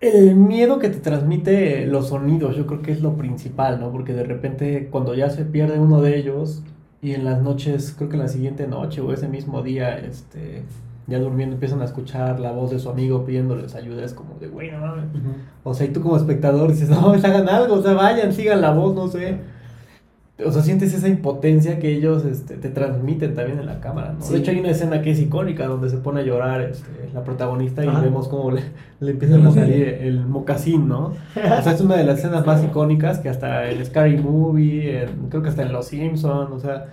[0.00, 3.92] El miedo que te transmite los sonidos, yo creo que es lo principal, ¿no?
[3.92, 6.62] Porque de repente cuando ya se pierde uno de ellos
[7.02, 10.62] y en las noches, creo que en la siguiente noche o ese mismo día, este,
[11.08, 14.46] ya durmiendo empiezan a escuchar la voz de su amigo pidiéndoles ayuda, es como de,
[14.46, 15.06] güey, no mames.
[15.64, 18.70] O sea, y tú como espectador dices, no, hagan algo, o sea, vayan, sigan la
[18.70, 19.36] voz, no sé.
[20.46, 24.24] O sea, sientes esa impotencia que ellos este, te transmiten también en la cámara, ¿no?
[24.24, 24.32] Sí.
[24.32, 27.24] De hecho, hay una escena que es icónica donde se pone a llorar este, la
[27.24, 28.00] protagonista y Ajá.
[28.00, 28.62] vemos cómo le,
[29.00, 31.06] le empiezan a salir el mocasín, ¿no?
[31.36, 35.28] O sea, es una de las escenas más icónicas que hasta en Scary Movie, en-
[35.28, 36.86] creo que hasta en Los Simpsons, o sea,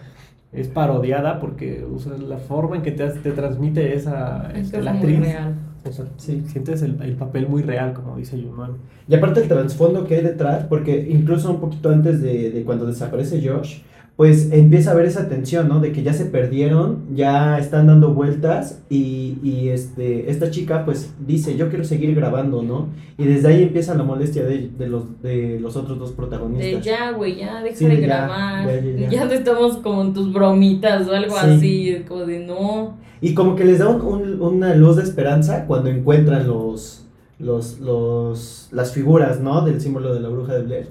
[0.52, 4.82] es parodiada porque o sea, la forma en que te, te transmite esa Es este,
[4.82, 5.20] la actriz.
[5.20, 5.54] real.
[5.88, 6.44] O sea, Sí.
[6.48, 8.72] sientes el, el papel muy real, como dice Yuman.
[9.08, 12.86] Y aparte el trasfondo que hay detrás, porque incluso un poquito antes de, de cuando
[12.86, 13.80] desaparece Josh,
[14.16, 15.80] pues empieza a haber esa tensión, ¿no?
[15.80, 21.14] De que ya se perdieron, ya están dando vueltas y, y este, esta chica pues
[21.26, 22.88] dice, yo quiero seguir grabando, ¿no?
[23.18, 26.84] Y desde ahí empieza la molestia de, de los, de los otros dos De protagonistas.
[26.84, 28.68] ya, güey, ya, deja Sí, de ya, grabar.
[28.68, 29.26] ya, ya, Ya, ya.
[29.26, 31.48] no estamos como en tus bromitas o algo Sí.
[31.48, 32.98] así, como de no.
[33.22, 37.06] Y como que les da un- un- una luz de esperanza cuando encuentran los,
[37.40, 39.62] los, los, las figuras, ¿no?
[39.62, 40.88] Del símbolo de la bruja de Blair.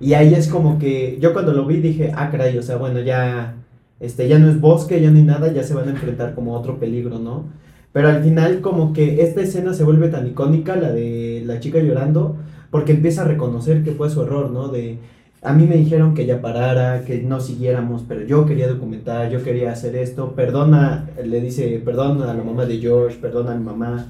[0.00, 3.00] Y ahí es como que yo cuando lo vi dije, ah, caray, o sea, bueno,
[3.00, 3.54] ya,
[4.00, 6.54] este, ya no es bosque, ya no hay nada, ya se van a enfrentar como
[6.54, 7.44] otro peligro, ¿no?
[7.92, 11.78] Pero al final como que esta escena se vuelve tan icónica, la de la chica
[11.78, 12.36] llorando,
[12.70, 14.68] porque empieza a reconocer que fue su error, ¿no?
[14.68, 14.98] De,
[15.44, 19.42] a mí me dijeron que ya parara, que no siguiéramos, pero yo quería documentar, yo
[19.42, 23.62] quería hacer esto, perdona, le dice, perdona a la mamá de George, perdona a mi
[23.62, 24.06] mamá.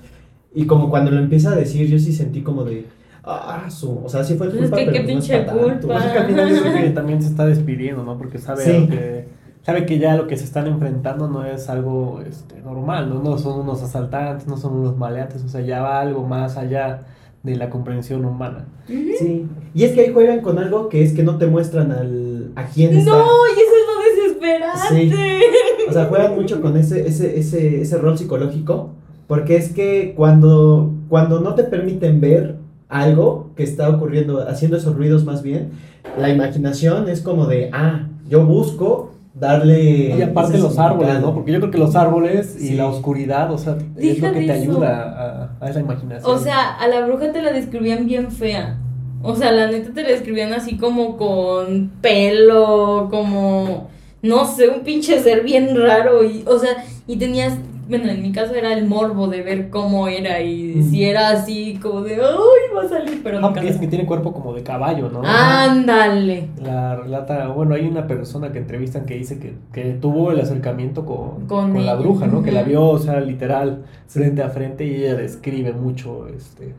[0.55, 2.87] Y como cuando lo empieza a decir, yo sí sentí como de,
[3.25, 5.47] ah, su, o sea, sí fue Pues culpa, es que pero qué pues no es
[5.47, 5.87] tanto.
[5.89, 8.17] Pues es que al final que también se está despidiendo, ¿no?
[8.17, 8.87] Porque sabe, Sí.
[8.87, 9.27] que,
[9.63, 13.21] sabe que ya lo que se están enfrentando no es algo este, normal, ¿no?
[13.21, 17.01] No son unos asaltantes, no son unos maleantes, o sea, ya va algo más allá
[17.45, 18.65] de la comprensión humana.
[18.89, 22.51] Sí, y es que ahí juegan con algo que es que no te muestran al,
[22.57, 23.11] a quién está.
[23.11, 25.41] No, y eso es lo desesperante.
[25.89, 28.91] O sea, juegan mucho con ese, ese, ese, ese rol psicológico,
[29.27, 32.57] porque es que cuando, cuando no te permiten ver
[32.89, 35.73] algo que está ocurriendo, haciendo esos ruidos más bien,
[36.19, 40.17] la imaginación es como de, ah, yo busco darle...
[40.17, 41.21] Y aparte los árboles.
[41.21, 41.35] ¿no?
[41.35, 42.75] Porque yo creo que los árboles y Sí.
[42.75, 44.53] la oscuridad, o sea, es lo que te eso.
[44.55, 46.31] ayuda a, a esa imaginación.
[46.31, 48.79] O sea, a la bruja te la describían bien fea.
[49.23, 53.89] O sea, la neta te la describían así como con pelo, como
[54.23, 57.55] no sé, un pinche ser bien raro y o sea, y tenías,
[57.89, 60.91] bueno, en mi caso era el morbo de ver cómo era y Mm.
[60.91, 63.89] si era así como de, "Ay, va a salir", pero Ah, nunca porque dicen que
[63.89, 65.23] tiene cuerpo como de caballo, ¿no?
[65.25, 66.49] Ándale.
[66.63, 71.05] La relata, bueno, hay una persona que entrevistan que dice que, que tuvo el acercamiento
[71.05, 72.43] con, Con con la bruja, ¿no?
[72.43, 76.75] Que la vio, o sea, literal, frente a frente y ella describe mucho, este,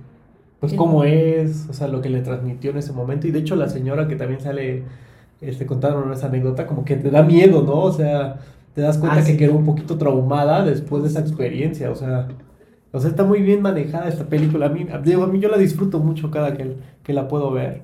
[0.60, 0.78] pues Sí.
[0.78, 3.28] cómo es, o sea, lo que le transmitió en ese momento.
[3.28, 4.84] Y de hecho la señora que también sale,
[5.42, 7.76] este, contaron esa anécdota, como que te da miedo, ¿no?
[7.82, 8.38] O sea,
[8.76, 9.38] te das cuenta Ah, que sí.
[9.38, 12.28] quedó un poquito traumada después de esa experiencia, o sea...
[12.92, 14.68] O sea, está muy bien manejada esta película.
[14.68, 17.82] A mí, digo, a mí yo la disfruto mucho cada que, que la puedo ver.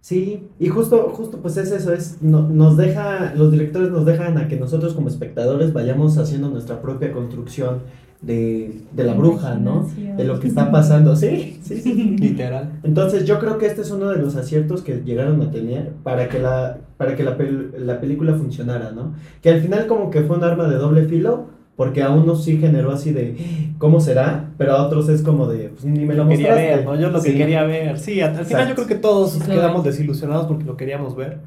[0.00, 4.38] Sí, y justo, justo pues es eso, es, no- nos deja, los directores nos dejan
[4.38, 7.82] a que nosotros como espectadores vayamos haciendo nuestra propia construcción
[8.22, 9.88] de, de la bruja, ¿no?
[10.16, 11.92] De lo que está pasando, sí, sí, sí.
[12.20, 12.70] Literal.
[12.84, 16.28] Entonces yo creo que este es uno de los aciertos que llegaron a tener para
[16.28, 19.14] que la, para que la, pel- la película funcionara, ¿no?
[19.42, 22.58] Que al final como que fue un arma de doble filo, porque a unos sí
[22.58, 23.34] generó así de,
[23.78, 24.50] ¿cómo será?
[24.56, 26.76] Pero a otros es como de, pues ni me lo quería mostraste.
[26.76, 26.94] ver, ¿no?
[27.00, 27.36] Yo lo que Sí.
[27.38, 27.98] quería ver.
[27.98, 31.38] Sí, al, al final yo creo que todos quedamos desilusionados porque lo queríamos ver.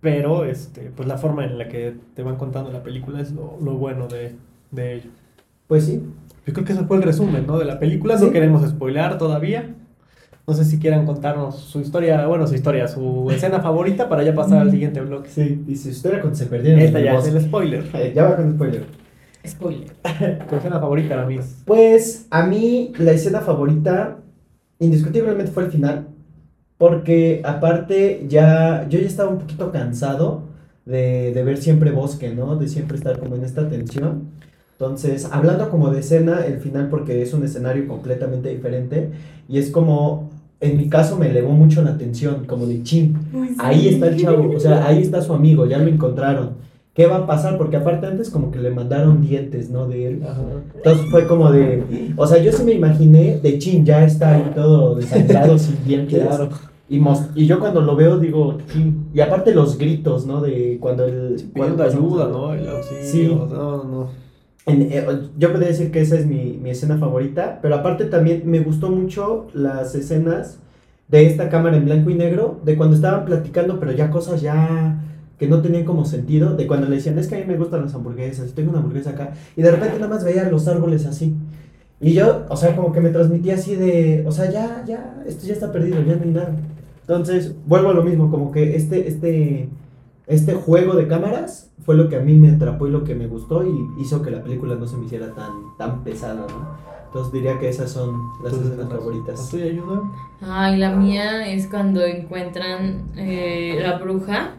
[0.00, 3.58] Pero, este, pues la forma en la que te van contando la película es lo,
[3.60, 4.32] lo bueno de,
[4.70, 5.10] de ello.
[5.66, 6.02] Pues sí.
[6.46, 7.58] Yo creo que ese fue el resumen, ¿no?
[7.58, 8.14] De la película.
[8.14, 8.30] No Sí.
[8.30, 9.74] queremos spoilear todavía.
[10.46, 14.32] No sé si quieran contarnos su historia, bueno, su historia, su escena favorita para ya
[14.32, 15.28] pasar al siguiente bloque.
[15.28, 17.84] Sí, y usted era cuando se perdieron en Esta el ya es el spoiler.
[17.94, 18.84] Eh, Ya va con spoiler.
[19.44, 19.90] Spoiler.
[20.48, 21.62] Tu escena favorita, la mis.
[21.64, 24.18] Pues a mí la escena favorita
[24.78, 26.08] indiscutiblemente fue el final,
[26.78, 30.42] porque aparte ya yo ya estaba un poquito cansado
[30.84, 32.54] de, de ver siempre bosque, ¿no?
[32.56, 34.28] De siempre estar como en esta tensión.
[34.78, 39.10] Entonces, hablando como de escena, el final porque es un escenario completamente diferente
[39.48, 40.28] y es como,
[40.60, 43.16] en mi caso me elevó mucho la atención, como de chin,
[43.58, 46.50] ahí está el chavo, o sea, ahí está su amigo, ya lo encontraron.
[46.92, 47.56] ¿Qué va a pasar?
[47.58, 49.86] Porque aparte antes como que le mandaron dientes, ¿no?
[49.86, 50.22] De él.
[50.76, 54.50] Entonces fue como de, o sea, yo sí me imaginé de chin, ya está ahí
[54.54, 56.22] todo desangrado sin dientes.
[56.22, 56.48] Claro.
[56.88, 59.08] Y, mos- y yo cuando lo veo digo, chin.
[59.14, 60.40] Y aparte los gritos, ¿no?
[60.40, 61.34] De cuando el...
[61.34, 62.54] Pidiendo cuando ayuda, ¿no?
[62.54, 63.28] El auxilio, Sí.
[63.54, 64.25] No, no.
[64.66, 65.06] Eh,
[65.38, 68.90] yo podría decir que esa es mi, mi escena favorita, pero aparte también me gustó
[68.90, 70.58] mucho las escenas
[71.08, 75.00] de esta cámara en blanco y negro, de cuando estaban platicando, pero ya cosas ya
[75.38, 77.82] que no tenían como sentido, de cuando le decían, es que a mí me gustan
[77.82, 81.36] las hamburguesas, tengo una hamburguesa acá, y de repente nada más veía los árboles así.
[82.00, 85.46] Y yo, o sea, como que me transmitía así de, o sea, ya, ya, esto
[85.46, 86.56] ya está perdido, ya no hay nada.
[87.02, 89.68] Entonces, vuelvo a lo mismo, como que este, este,
[90.26, 93.26] este juego de cámaras fue lo que a mí me atrapó y lo que me
[93.28, 96.78] gustó y hizo que la película no se me hiciera tan, tan pesada, ¿no?
[97.06, 99.48] Entonces diría que esas son las Entonces, escenas ¿la favoritas.
[99.48, 100.02] tuya ayuda?
[100.40, 104.56] Ay, la mía es cuando encuentran eh, la bruja,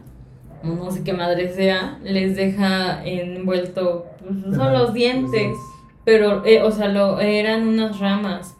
[0.63, 6.45] o no sé qué madre sea, les deja envuelto, pues, son Ajá, los dientes, pero,
[6.45, 8.55] eh, o sea, lo, eran unas ramas.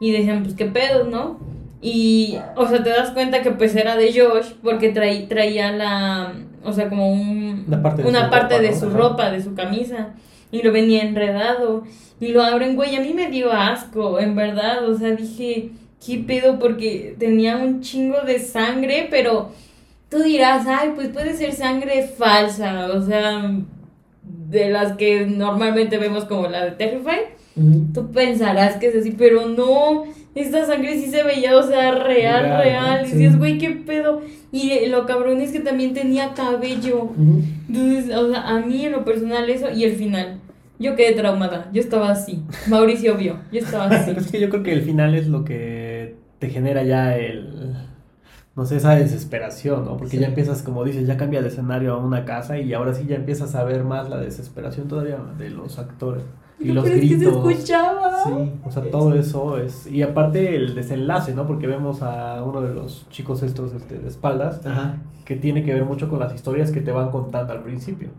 [0.00, 1.38] Y decían, pues qué pedo, ¿no?
[1.86, 6.32] Y, o sea, te das cuenta que pues era de Josh porque traí- traía la,
[6.64, 8.96] o sea, como un, Una parte de una su parte ropa, de su Ajá.
[8.96, 10.08] ropa, de su camisa.
[10.50, 11.84] Y lo venía enredado.
[12.20, 14.88] Y lo abren, güey, a mí me dio asco, en verdad.
[14.88, 15.72] O sea, dije,
[16.04, 16.58] ¿qué pedo?
[16.58, 19.50] Porque tenía un chingo de sangre, pero
[20.08, 22.86] tú dirás, ay, pues puede ser sangre falsa.
[22.94, 23.50] O sea,
[24.22, 27.18] de las que normalmente vemos como la de Terrify.
[27.92, 30.04] Tú pensarás que es así, pero no.
[30.34, 33.06] Esta sangre sí se veía, o sea, real, Real, real.
[33.06, 34.20] Y dices, güey, qué pedo.
[34.50, 37.10] Y lo cabrón es que también tenía cabello.
[37.68, 40.40] Entonces, o sea, a mí en lo personal eso y el final.
[40.78, 41.70] Yo quedé traumada.
[41.72, 42.42] Yo estaba así.
[42.68, 43.38] Mauricio vio.
[43.52, 44.10] Yo estaba así.
[44.16, 47.74] Es que yo creo que el final es lo que te genera ya el.
[48.56, 49.96] No sé, esa desesperación, ¿no?
[49.96, 50.18] Porque Sí.
[50.22, 53.16] ya empiezas, como dices, ya cambia de escenario a una casa y ahora sí ya
[53.16, 56.22] empiezas a ver más la desesperación todavía de los actores.
[56.58, 57.52] Y los Pero es que se gritos.
[57.52, 58.24] escuchaba.
[58.24, 58.52] Sí.
[58.64, 59.86] O sea, todo eso es.
[59.86, 61.46] Y aparte el desenlace, ¿no?
[61.46, 65.74] Porque vemos a uno de los chicos estos este, de espaldas Ajá, que tiene que
[65.74, 68.10] ver mucho con las historias que te van contando al principio.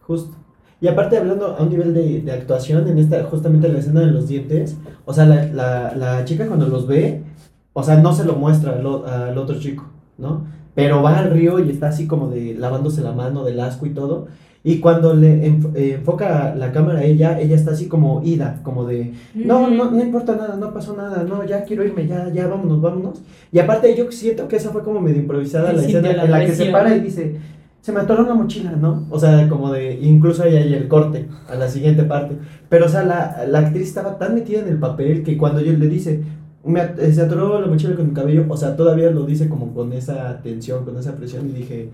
[0.00, 0.36] justo.
[0.80, 4.06] Y aparte hablando a un nivel de, de actuación, en esta, justamente la escena de
[4.12, 7.24] los dientes, o sea, la, la, la chica cuando los ve,
[7.72, 9.86] o sea, no se lo muestra al otro chico,
[10.18, 10.46] ¿no?
[10.76, 13.90] Pero va al río y está así como de lavándose la mano del asco y
[13.90, 14.28] todo.
[14.64, 18.84] Y cuando le eh, enfoca la cámara a ella, ella está así como ida, como
[18.86, 22.48] de, no, no, no importa nada, no pasó nada, no, ya quiero irme, ya, ya,
[22.48, 23.22] vámonos, vámonos.
[23.52, 26.30] Y aparte yo siento que esa fue como medio improvisada la Sintió escena la en
[26.32, 26.72] la que se presión.
[26.72, 27.36] para y dice,
[27.80, 29.06] se me atoró la mochila, ¿no?
[29.10, 32.34] O sea, como de, incluso ahí hay el corte a la siguiente parte.
[32.68, 35.72] Pero, o sea, la, la actriz estaba tan metida en el papel que cuando ella
[35.72, 36.20] le dice,
[36.64, 39.72] me at- se atoró la mochila con mi cabello, o sea, todavía lo dice como
[39.72, 41.90] con esa tensión, con esa presión y dije...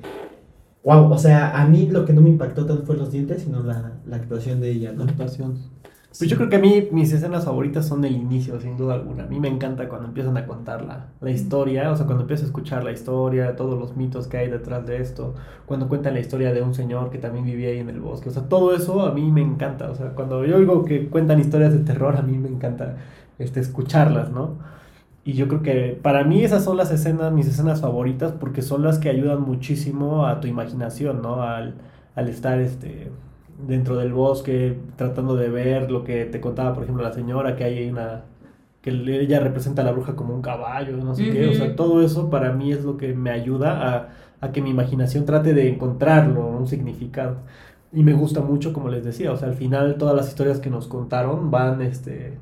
[0.84, 3.62] Wow, o sea, a mí lo que no me impactó tanto fue los dientes, sino
[3.62, 5.04] la, la actuación de ella, La ¿no?
[5.04, 5.72] actuación.
[6.16, 9.24] Pues yo creo que a mí mis escenas favoritas son el inicio, sin duda alguna.
[9.24, 12.44] A mí me encanta cuando empiezan a contar la, la historia, o sea, cuando empiezo
[12.44, 15.34] a escuchar la historia, todos los mitos que hay detrás de esto,
[15.66, 18.32] cuando cuentan la historia de un señor que también vivía ahí en el bosque, o
[18.32, 19.90] sea, todo eso a mí me encanta.
[19.90, 22.96] O sea, cuando yo oigo que cuentan historias de terror, a mí me encanta
[23.38, 24.58] este, escucharlas, ¿no?
[25.24, 28.82] Y yo creo que para mí esas son las escenas, mis escenas favoritas, porque son
[28.82, 31.42] las que ayudan muchísimo a tu imaginación, ¿no?
[31.42, 31.76] Al,
[32.14, 33.10] al estar este,
[33.66, 37.64] dentro del bosque, tratando de ver lo que te contaba, por ejemplo, la señora, que
[37.64, 38.24] hay una
[38.82, 42.02] que ella representa a la bruja como un caballo, no sé qué, o sea, todo
[42.02, 44.08] eso para mí es lo que me ayuda a,
[44.46, 47.38] a que mi imaginación trate de encontrarlo, un significado.
[47.92, 50.68] Y me gusta mucho, como les decía, o sea, al final todas las historias que
[50.70, 52.38] nos contaron van, este,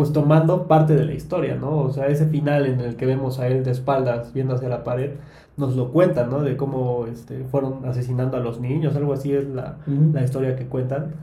[0.00, 1.76] pues tomando parte de la historia, ¿no?
[1.80, 4.82] O sea, ese final en el que vemos a él de espaldas viendo hacia la
[4.82, 5.10] pared,
[5.58, 6.40] nos lo cuentan, ¿no?
[6.40, 9.76] De cómo este, fueron asesinando a los niños, algo así es la,
[10.14, 11.16] la historia que cuentan.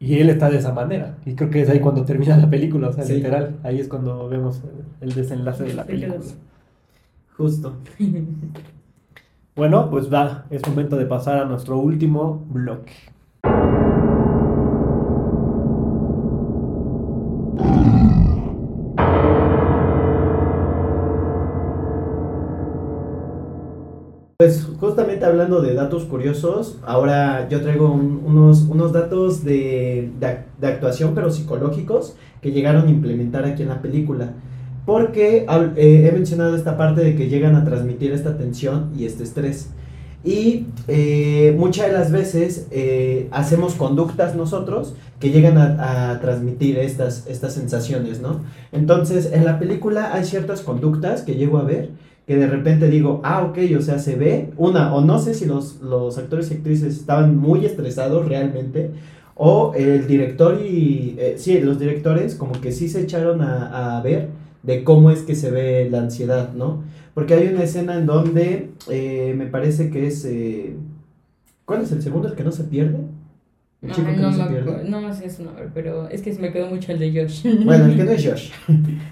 [0.00, 1.18] Y él está de esa manera.
[1.26, 3.16] Y creo que es ahí cuando termina la película, o sea, Sí.
[3.16, 3.56] literal.
[3.62, 4.62] Ahí es cuando vemos
[5.02, 6.16] el desenlace de la película.
[7.36, 7.76] Justo.
[9.54, 12.92] Bueno, pues va, es momento de pasar a nuestro último bloque.
[24.46, 30.24] Pues justamente hablando de datos curiosos, ahora yo traigo un- unos, unos datos de, de
[30.26, 34.34] ac- de actuación, pero psicológicos, que llegaron a implementar aquí en la película.
[34.84, 39.24] Porque eh, he mencionado esta parte de que llegan a transmitir esta tensión y este
[39.24, 39.70] estrés.
[40.22, 46.78] Y eh, muchas de las veces eh, hacemos conductas nosotros que llegan a, a transmitir
[46.78, 48.42] estas, estas sensaciones, ¿no?
[48.70, 51.90] Entonces, en la película hay ciertas conductas que llego a ver
[52.26, 55.44] que de repente digo, ah, ok, o sea, se ve, una, o no sé si
[55.46, 58.90] los, los actores y actrices estaban muy estresados realmente,
[59.34, 64.02] o el director y, eh, sí, los directores como que sí se echaron a, a
[64.02, 64.28] ver
[64.62, 66.82] de cómo es que se ve la ansiedad, ¿no?
[67.14, 70.24] Porque hay una escena en donde eh, me parece que es...
[70.24, 70.76] eh,
[71.64, 72.28] ¿Cuál es el segundo?
[72.28, 72.98] ¿El que no se pierde?
[73.86, 74.84] El chico que no, no, se pierde.
[74.88, 77.46] no me sé su nombre, pero es que se me quedó mucho el de Josh.
[77.64, 78.50] Bueno, el que no es Josh.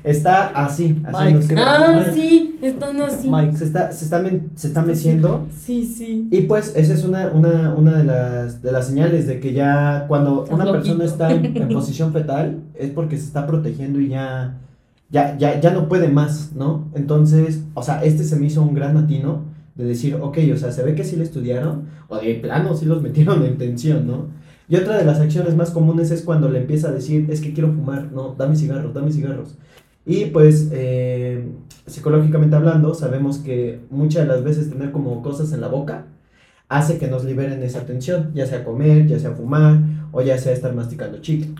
[0.02, 3.28] Está así, haciéndose- ah, sí, están así.
[3.30, 3.56] Mike.
[3.56, 4.22] Se está, se está,
[4.54, 5.46] se está meciendo.
[5.56, 6.28] Sí, sí.
[6.30, 10.04] Y pues esa es una, una, una de, las, de las señales de que ya
[10.08, 14.58] cuando una persona está en, en posición fetal es porque se está protegiendo y ya,
[15.10, 16.88] ya, ya, ya no puede más, ¿no?
[16.94, 19.42] Entonces, o sea, este se me hizo un gran atino
[19.74, 22.86] de decir, ok, o sea, se ve que sí le estudiaron o de plano sí
[22.86, 24.26] los metieron en tensión, ¿no?
[24.68, 27.52] Y otra de las acciones más comunes es cuando le empieza a decir, es que
[27.52, 29.56] quiero fumar, no, dame cigarros, dame cigarros.
[30.06, 31.46] Y pues, eh,
[31.86, 36.06] psicológicamente hablando, sabemos que muchas de las veces tener como cosas en la boca
[36.68, 39.80] hace que nos liberen esa tensión, ya sea comer, ya sea fumar,
[40.12, 41.50] o ya sea estar masticando chicle.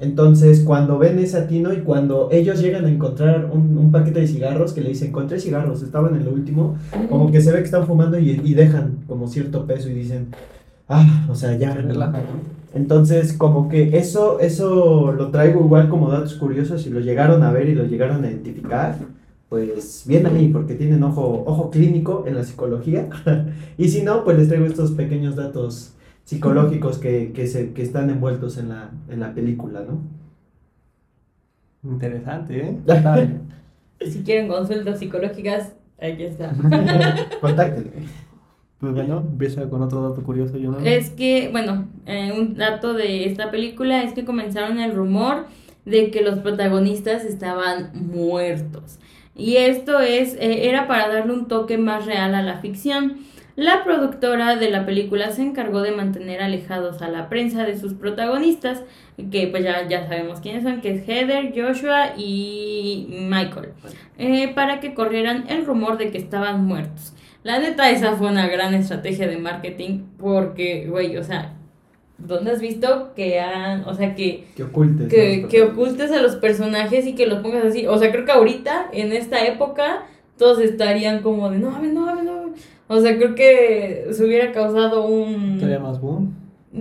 [0.00, 4.26] Entonces, cuando ven ese atino y cuando ellos llegan a encontrar un, un paquete de
[4.26, 6.76] cigarros que le dicen, encontré cigarros, estaban en lo último,
[7.08, 10.28] como que se ve que están fumando y, y dejan como cierto peso y dicen,
[10.88, 11.72] ah, o sea, ya.
[11.72, 12.22] Se relaja.
[12.74, 17.50] Entonces, como que eso, eso lo traigo igual como datos curiosos y lo llegaron a
[17.50, 18.96] ver y lo llegaron a identificar,
[19.48, 23.08] pues bien ahí, porque tienen ojo, ojo clínico en la psicología.
[23.78, 28.10] y si no, pues les traigo estos pequeños datos psicológicos que, que, se, que están
[28.10, 30.02] envueltos en la, en la película, ¿no?
[31.90, 32.78] Interesante, ¿eh?
[34.06, 36.52] Si quieren consultas psicológicas, aquí está.
[37.40, 38.06] Contáctenme.
[38.80, 40.78] Pues bueno, empieza con otro dato curioso, yo no.
[40.78, 45.46] Es que, bueno, eh, un dato de esta película es que comenzaron el rumor
[45.84, 48.98] de que los protagonistas estaban muertos.
[49.34, 53.18] Y esto es, eh, era para darle un toque más real a la ficción.
[53.56, 57.94] La productora de la película se encargó de mantener alejados a la prensa de sus
[57.94, 58.84] protagonistas,
[59.32, 63.70] que pues ya, ya sabemos quiénes son, que es Heather, Joshua y Michael,
[64.18, 67.14] eh, para que corrieran el rumor de que estaban muertos.
[67.42, 71.54] La neta, esa fue una gran estrategia de marketing porque, güey, o sea,
[72.18, 75.08] ¿dónde has visto que han, o sea, que, Que ocultes.
[75.08, 75.48] que, ¿no?
[75.48, 77.86] que ocultes a los personajes y que los pongas así?
[77.86, 80.02] O sea, creo que ahorita, en esta época,
[80.36, 82.68] todos estarían como de, no mames, no mames, no mames".
[82.88, 85.56] O sea, creo que se hubiera causado un...
[85.58, 86.34] Todavía más boom.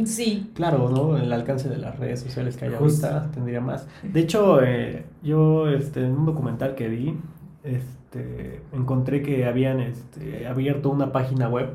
[0.05, 0.49] Sí.
[0.53, 1.17] Claro, ¿no?
[1.17, 3.87] El alcance de las redes sociales que hay ahorita tendría más.
[4.03, 7.17] De hecho, eh, yo este, en un documental que vi,
[7.63, 7.87] este,
[8.73, 11.69] encontré que habían este, abierto una página web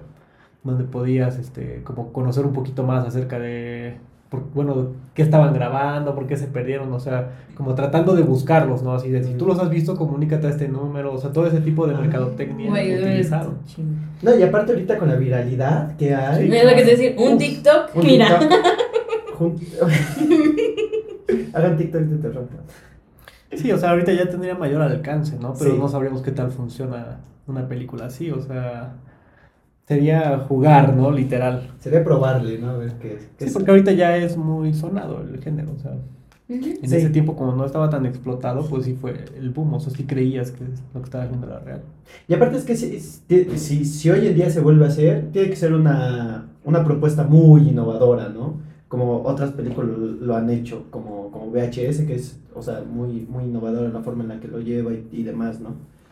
[0.64, 3.94] donde podías este, como conocer un poquito más acerca de,
[4.28, 8.82] por- bueno, qué estaban grabando, por qué se perdieron, o sea, como tratando de buscarlos,
[8.82, 8.94] ¿no?
[8.94, 11.60] Así de, si tú los has visto, comunícate a este número, o sea, todo ese
[11.60, 11.98] tipo de Ah.
[12.00, 13.58] mercadotecnia Güey, utilizaron.
[14.22, 16.50] No, y aparte ahorita con la viralidad que hay.
[16.52, 18.38] Es lo que te decir, un Uf, TikTok, un mira.
[18.38, 18.62] TikTok.
[21.54, 22.46] Hagan TikTok de terror.
[23.56, 25.54] Sí, o sea, ahorita ya tendría mayor alcance, ¿no?
[25.58, 25.78] Pero Sí.
[25.78, 28.94] no sabríamos qué tal funciona una película así, o sea,
[29.86, 31.10] sería jugar, ¿no?
[31.10, 31.70] Literal.
[31.80, 32.70] Sería probarle, ¿no?
[32.70, 33.52] A ver qué, qué Sí, es.
[33.52, 35.92] porque ahorita ya es muy sonado el género, o sea,
[36.48, 36.78] en Sí.
[36.82, 40.04] ese tiempo como no estaba tan explotado, pues sí fue el boom, o sea, sí
[40.04, 41.80] creías que lo que estaba haciendo era real.
[42.28, 45.30] Y aparte es que si, si, si- si hoy en día se vuelve a hacer,
[45.32, 48.54] tiene que ser una, una propuesta muy innovadora, ¿no?
[48.92, 53.26] Como otras películas lo, lo han hecho, como, como VHS, que es, o sea, muy,
[53.26, 55.70] muy innovadora la forma en la que lo lleva y, y demás, ¿no?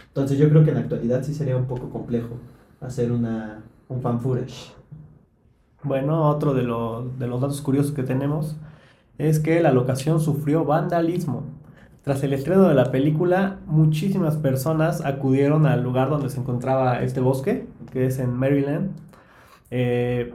[0.08, 2.38] Entonces yo creo que en la actualidad sí sería un poco complejo
[2.80, 4.72] hacer una, un fan footage.
[5.82, 8.56] Bueno, otro de, los de los datos curiosos que tenemos
[9.18, 11.42] es que la locación sufrió vandalismo.
[12.02, 17.20] Tras el estreno de la película, muchísimas personas acudieron al lugar donde se encontraba este
[17.20, 18.92] bosque, que es en Maryland,
[19.70, 20.32] eh,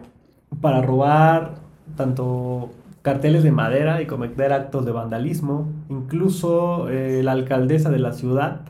[0.62, 1.65] para robar
[1.96, 2.72] tanto
[3.02, 5.72] carteles de madera y cometer actos de vandalismo.
[5.90, 8.62] Incluso eh, la alcaldesa de la ciudad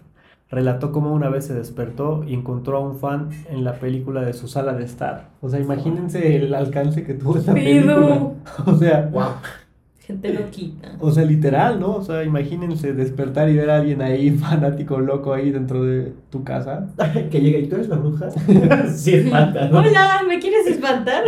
[0.49, 4.33] relató cómo una vez se despertó y encontró a un fan en la película de
[4.33, 5.29] su sala de estar.
[5.41, 8.31] O sea, imagínense el alcance que tuvo esta película.
[8.65, 9.23] O sea, ¡Wow!
[9.99, 10.97] Gente loquita.
[10.99, 11.95] o sea, literal, ¿no?
[11.95, 16.43] O sea, imagínense despertar y ver a alguien ahí fanático loco ahí dentro de tu
[16.43, 16.89] casa.
[17.31, 18.29] que llega y tú eres la bruja.
[18.93, 19.79] sí, espanta, ¿no?
[19.79, 21.23] Hola, ¿me quieres espantar?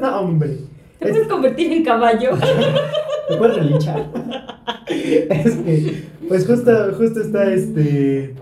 [0.00, 0.58] No, hombre.
[1.00, 2.30] ¿Te puedes convertir en caballo?
[3.28, 4.06] ¿Te puedes relinchar?
[4.88, 8.34] es que, pues justo, justo está este.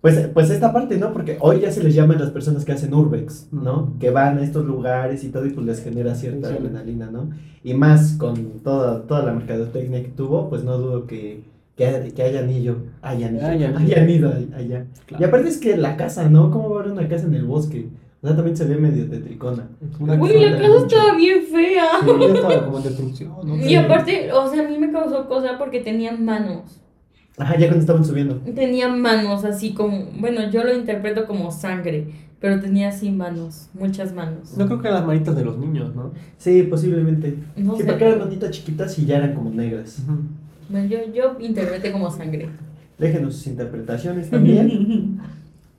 [0.00, 1.12] Pues, pues esta parte, ¿no?
[1.12, 3.94] Porque hoy ya se les llaman las personas que hacen urbex, ¿no?
[3.98, 6.54] Que van a estos lugares y todo y pues les genera cierta Sí.
[6.56, 7.30] adrenalina, ¿no?
[7.64, 11.42] Y más con toda, toda la mercadotecnia que tuvo, pues no dudo que,
[11.76, 14.28] que, que hayan ido, hayan, Hayan hayan, ido.
[14.38, 14.84] ido allá.
[15.06, 15.24] Claro.
[15.24, 16.52] Y aparte es que la casa, ¿no?
[16.52, 17.88] ¿Cómo va a haber una casa en el bosque?
[18.26, 19.68] O sea, también se ve medio tetricona.
[19.96, 21.84] Cosa la casa estaba bien fea.
[22.02, 23.56] Sí, estaba como destrucción, ¿no?
[23.56, 26.82] Y aparte, o sea, a mí me causó cosa porque tenía manos.
[27.38, 28.34] Ajá, ya cuando estaban subiendo.
[28.52, 32.08] Tenía manos así como, bueno, yo lo interpreto como sangre,
[32.40, 34.56] pero tenía así manos, muchas manos.
[34.56, 36.10] No creo que eran las manitas de los niños, ¿no?
[36.36, 37.38] Sí, posiblemente.
[37.56, 37.88] No sí, sé.
[37.88, 40.02] porque eran manitas chiquitas y ya eran como negras.
[40.68, 42.48] Bueno, yo, yo interpreté como sangre.
[42.98, 45.20] Déjenos sus interpretaciones también.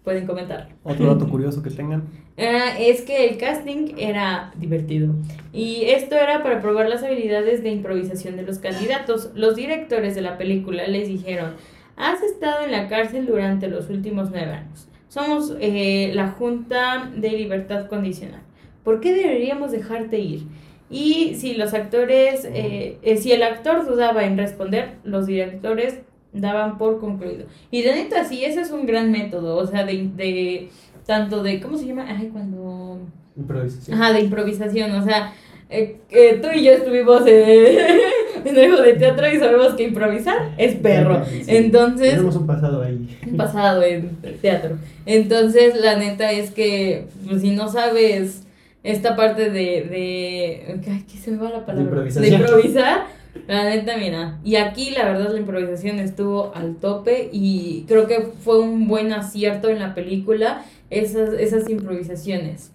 [0.07, 0.69] Pueden comentar.
[0.85, 2.03] Otro dato curioso que tengan.
[2.37, 5.13] Ah, es que el casting era divertido.
[5.51, 9.31] Y esto era para probar las habilidades de improvisación de los candidatos.
[9.35, 11.55] Los directores de la película les dijeron,
[11.97, 14.87] has estado en la cárcel durante los últimos nueve años.
[15.09, 18.43] Somos eh, la Junta de Libertad Condicional.
[18.85, 20.43] ¿Por qué deberíamos dejarte ir?
[20.89, 25.99] Y si los actores, eh, eh, si el actor dudaba en responder, los directores
[26.39, 27.45] daban por concluido.
[27.71, 30.69] Y de neta, sí, ese es un gran método, o sea, de, de
[31.05, 32.05] tanto de, ¿cómo se llama?
[32.07, 32.99] Ay, cuando...
[33.35, 34.01] Improvisación.
[34.01, 35.33] Ajá, de improvisación, o sea,
[35.69, 37.99] eh, eh, tú y yo estuvimos eh,
[38.45, 41.25] en algo de teatro y sabemos que improvisar es perro.
[41.25, 41.43] Sí.
[41.47, 43.07] Entonces, Tenemos un pasado ahí.
[43.35, 44.77] pasado en teatro.
[45.05, 48.43] Entonces, la neta es que pues, si no sabes
[48.83, 51.83] esta parte de, de ay, ¿qué se me va la palabra?
[51.83, 52.31] improvisación.
[52.31, 53.05] De improvisar,
[53.47, 54.39] la neta, mira.
[54.43, 59.13] Y aquí, la verdad, la improvisación estuvo al tope y creo que fue un buen
[59.13, 62.71] acierto en la película esas, esas improvisaciones.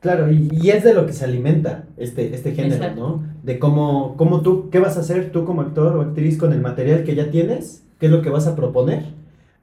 [0.00, 3.00] Claro, y, y es de lo que se alimenta este, este género, Exacto.
[3.00, 3.24] ¿no?
[3.42, 6.60] De cómo, cómo tú, qué vas a hacer tú como actor o actriz con el
[6.60, 9.20] material que ya tienes, qué es lo que vas a proponer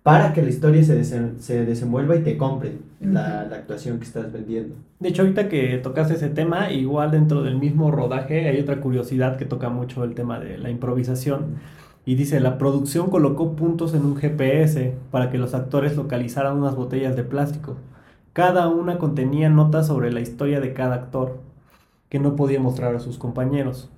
[0.08, 4.05] para que la historia se, desen- se desenvuelva y te compren la, la actuación que
[4.05, 4.76] estás vendiendo.
[4.99, 9.38] De hecho, ahorita que tocaste ese tema, igual dentro del mismo rodaje hay otra curiosidad
[9.38, 11.55] que toca mucho el tema de la improvisación.
[12.05, 16.76] Y dice, la producción colocó puntos en un GPS para que los actores localizaran unas
[16.76, 17.76] botellas de plástico.
[18.34, 21.39] Cada una contenía notas sobre la historia de cada actor,
[22.10, 23.89] que no podía mostrar a sus compañeros.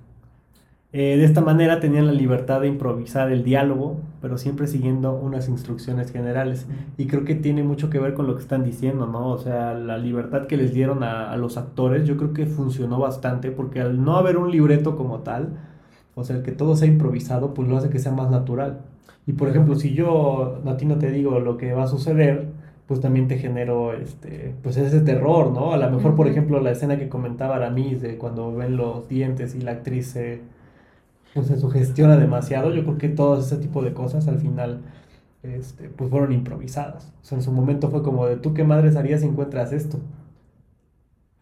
[0.92, 5.48] Eh, de esta manera tenían la libertad de improvisar el diálogo, pero siempre siguiendo unas
[5.48, 6.66] instrucciones generales.
[6.98, 9.28] Y creo que tiene mucho que ver con lo que están diciendo, ¿no?
[9.28, 12.98] O sea, la libertad que les dieron a, a los actores, yo creo que funcionó
[12.98, 15.50] bastante, porque al no haber un libreto como tal,
[16.16, 18.80] o sea, el que todo sea improvisado, pues lo hace que sea más natural.
[19.26, 22.48] Y por ejemplo, si yo a ti no te digo lo que va a suceder,
[22.88, 25.72] pues también te genero este, pues ese terror, ¿no?
[25.72, 29.54] A lo mejor, por ejemplo, la escena que comentaba Aramis de cuando ven los dientes
[29.54, 30.40] y la actriz se,
[31.34, 34.82] pues, se sugestiona demasiado, yo creo que todo ese tipo de cosas al final
[35.42, 37.12] este, pues fueron improvisadas.
[37.22, 40.00] O sea, en su momento fue como de, ¿tú qué madres harías si encuentras esto?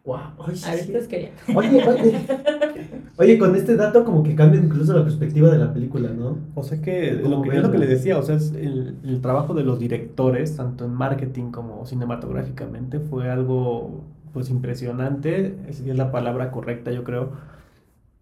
[0.05, 0.55] Wow.
[0.55, 1.09] Sí, Ahorita sí.
[1.09, 1.33] quería.
[1.55, 2.27] Oye, oye,
[3.19, 6.39] oye, con este dato como que cambia incluso la perspectiva de la película, ¿no?
[6.55, 8.97] O sea que, ¿Cómo lo que es lo que le decía, o sea, es el,
[9.05, 15.81] el trabajo de los directores, tanto en marketing como cinematográficamente, fue algo pues impresionante, es,
[15.81, 17.33] es la palabra correcta yo creo,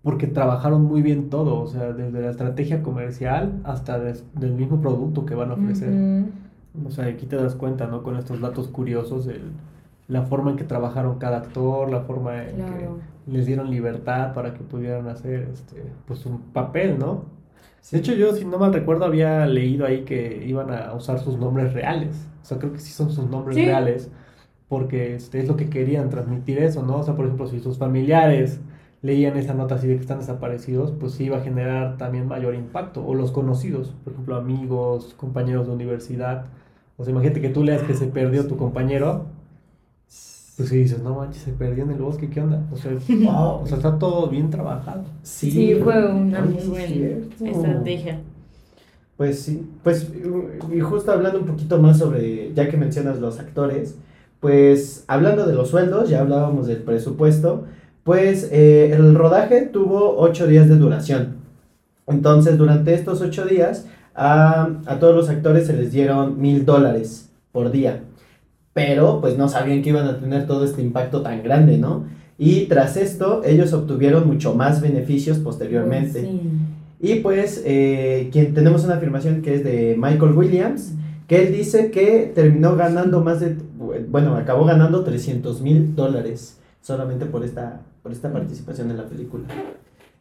[0.06, 4.80] porque trabajaron muy bien todo, o sea, desde la estrategia comercial hasta des- del mismo
[4.80, 5.90] producto que van a ofrecer.
[5.92, 6.86] Ujú.
[6.86, 8.04] O sea, aquí te das cuenta, ¿no?
[8.04, 9.40] Con estos datos curiosos de
[10.06, 12.72] la forma en que trabajaron cada actor, la forma en Claro.
[13.26, 17.24] que les dieron libertad para que pudieran hacer este, pues un papel, ¿no?
[17.90, 21.36] De hecho, yo, si no mal recuerdo, había leído ahí que iban a usar sus
[21.36, 22.28] nombres reales.
[22.42, 23.64] O sea, creo que sí son sus nombres Sí.
[23.64, 24.08] reales,
[24.68, 26.98] porque este, es lo que querían transmitir eso, ¿no?
[26.98, 28.60] O sea, por ejemplo, si sus familiares
[29.06, 32.54] leían esa nota así de que están desaparecidos, pues sí iba a generar también mayor
[32.54, 33.06] impacto.
[33.06, 36.46] O los conocidos, por ejemplo, amigos, compañeros de universidad.
[36.96, 39.26] O sea, imagínate que tú leas que se perdió tu compañero,
[40.56, 42.62] pues sí dices, no manches, se perdió en el bosque, ¿qué onda?
[42.72, 43.62] O sea, Wow.
[43.62, 45.04] o sea está todo bien trabajado.
[45.22, 48.20] Sí, Sí, fue una muy buena estrategia.
[49.16, 50.10] Pues sí, pues
[50.74, 53.96] y justo hablando un poquito más sobre, ya que mencionas los actores,
[54.40, 57.64] pues hablando de los sueldos, ya hablábamos del presupuesto,
[58.06, 61.38] pues eh, el rodaje tuvo ocho días de duración.
[62.06, 67.30] Entonces, durante estos ocho días, a, a todos los actores se les dieron mil dólares
[67.50, 68.04] por día.
[68.74, 72.04] Pero, pues no sabían que iban a tener todo este impacto tan grande, ¿no?
[72.38, 76.20] Y tras esto, ellos obtuvieron mucho más beneficios posteriormente.
[76.20, 76.40] Sí.
[77.00, 80.92] Y pues, eh, quien tenemos una afirmación que es de Michael Williams,
[81.26, 83.56] que él dice que terminó ganando más de,
[84.08, 86.60] bueno, acabó ganando 300 mil dólares
[86.90, 89.42] solamente por esta, por esta participación en la película.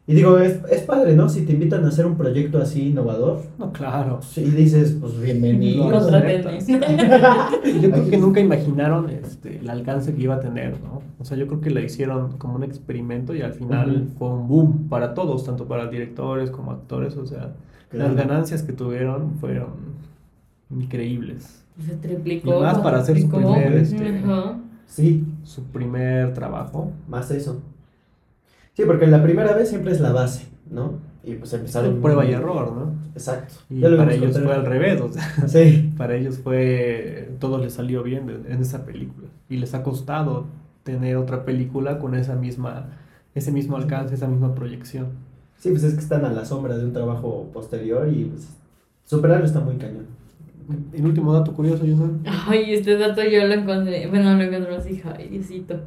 [0.08, 1.28] Y digo, es, es padre, ¿no?
[1.28, 4.18] Si te invitan a hacer un proyecto así innovador, No, claro.
[4.36, 5.88] y dices, pues bienvenido.
[7.80, 11.02] Yo creo que nunca imaginaron este, el alcance que iba a tener, ¿no?
[11.20, 14.18] O sea, yo creo que la hicieron como un experimento y al final Ujú.
[14.18, 17.16] fue un boom para todos, tanto para directores como actores.
[17.16, 17.54] O sea,
[17.90, 18.08] Claro.
[18.12, 19.68] las ganancias que tuvieron fueron
[20.70, 21.62] increíbles.
[21.84, 22.58] Se triplicó.
[22.58, 24.58] Y más para hacer su primer, este, Ajá.
[24.86, 26.92] Sí, Su primer trabajo.
[27.08, 27.60] más eso.
[28.74, 30.94] Sí, porque la primera vez siempre es la base, ¿no?
[31.24, 32.00] Y pues empezaron.
[32.00, 32.92] Prueba y error, ¿no?
[33.14, 33.54] Exacto.
[33.70, 38.02] Y para ellos fue al revés, o sea, Sí, para ellos fue, todo les salió
[38.02, 39.28] bien en- en esa película.
[39.48, 40.44] Y les ha costado
[40.82, 42.90] tener otra película con esa misma,
[43.34, 45.06] ese mismo alcance, esa misma proyección.
[45.58, 48.48] sí, pues es que están a la sombra de un trabajo posterior y pues
[49.04, 50.06] superarlo está muy cañón.
[50.92, 52.18] El último dato curioso, Yuna.
[52.48, 54.06] Ay, este dato yo lo encontré.
[54.08, 55.80] Bueno, lo encontré así, ay, Diosito.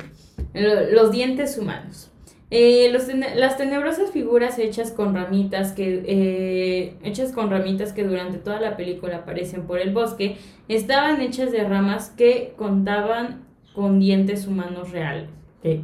[0.53, 2.11] Lo- Los dientes humanos.
[2.51, 3.03] Eh, los
[3.35, 8.75] las tenebrosas figuras hechas con ramitas que eh, hechas con ramitas que durante toda la
[8.75, 10.37] película aparecen por el bosque
[10.67, 13.43] estaban hechas de ramas que contaban
[13.75, 15.29] con dientes humanos reales.
[15.61, 15.81] ¿Qué?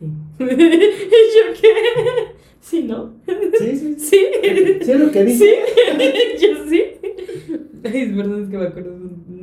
[0.00, 0.06] Sí.
[0.40, 0.46] ¿Yo
[1.60, 2.41] qué?
[2.62, 3.10] Sí, ¿no?
[3.58, 4.26] Sí, sí, sí.
[4.42, 5.44] Es lo que dice.
[5.44, 6.82] Sí, yo sí.
[7.84, 8.92] Ay, perdón, es que me acuerdo.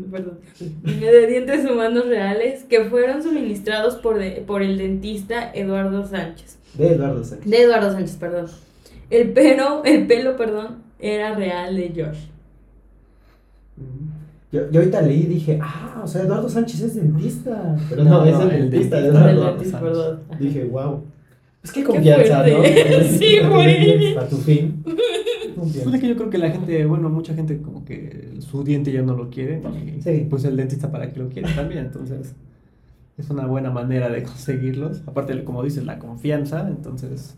[0.10, 0.40] Perdón.
[0.84, 6.58] De dientes humanos reales que fueron suministrados por, de- por el dentista Eduardo Sánchez.
[6.76, 7.50] De Eduardo Sánchez.
[7.52, 8.48] De Eduardo Sánchez, perdón.
[9.10, 12.20] El pelo, el pelo, perdón, era real de Josh.
[14.52, 17.76] Yo, yo ahorita leí y dije, ah, o sea, Eduardo Sánchez es dentista.
[17.90, 19.40] Pero no, No, es no, el, el dentista de dentista de El Eduardo.
[19.40, 19.80] Eduardo dentista,
[20.30, 20.40] Sánchez.
[20.40, 21.04] Dije, wow.
[21.64, 22.64] Es que confianza, ¿no?
[23.18, 24.14] Sí, güey.
[24.16, 24.82] Para tu fin.
[24.84, 26.00] Pues es Confianza.
[26.00, 29.14] que yo creo que la gente, bueno, mucha gente como que su diente ya no
[29.14, 29.62] lo quiere.
[29.98, 30.26] Y Sí.
[30.30, 31.86] pues el dentista para que lo quiere también.
[31.86, 32.34] Entonces,
[33.18, 35.02] es una buena manera de conseguirlos.
[35.06, 36.66] Aparte, como dices, la confianza.
[36.70, 37.36] Entonces,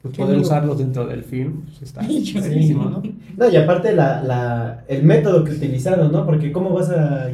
[0.00, 3.02] pues poder usarlos dentro del film pues, está buenísimo, ¿no?
[3.36, 6.24] No, y aparte la, la, el método que utilizaron, ¿no?
[6.24, 7.30] Porque cómo vas a...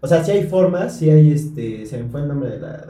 [0.00, 1.86] O sea, si hay formas, si hay este...
[1.86, 2.84] Se me fue el nombre de la...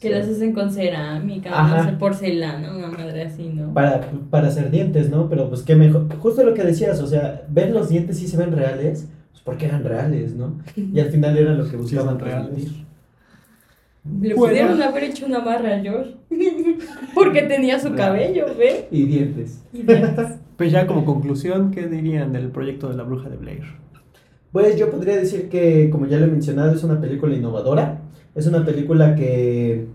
[0.00, 1.76] Que las hacen con cerámica, Ajá.
[1.84, 3.74] no sé, porcelana, una madre así, ¿no?
[3.74, 4.00] Para,
[4.30, 5.28] para hacer dientes, ¿no?
[5.28, 6.06] Pero pues qué mejor.
[6.18, 9.66] Justo lo que decías, o sea, ver los dientes sí se ven reales, pues porque
[9.66, 10.54] eran reales, ¿no?
[10.74, 12.86] Y al final era lo que Sí, buscaban transmitir.
[14.20, 14.36] Le Bueno.
[14.54, 16.14] pudieron haber hecho una barra a Josh.
[17.14, 18.88] Porque tenía su cabello, ¿ve?
[18.90, 19.62] Y dientes.
[19.72, 20.26] Y dientes.
[20.56, 23.62] Pues ya como conclusión, ¿qué dirían del proyecto de la bruja de Blair?
[24.52, 27.98] Pues yo podría decir que, como ya lo he mencionado, es una película innovadora.
[28.34, 29.86] Es una película que,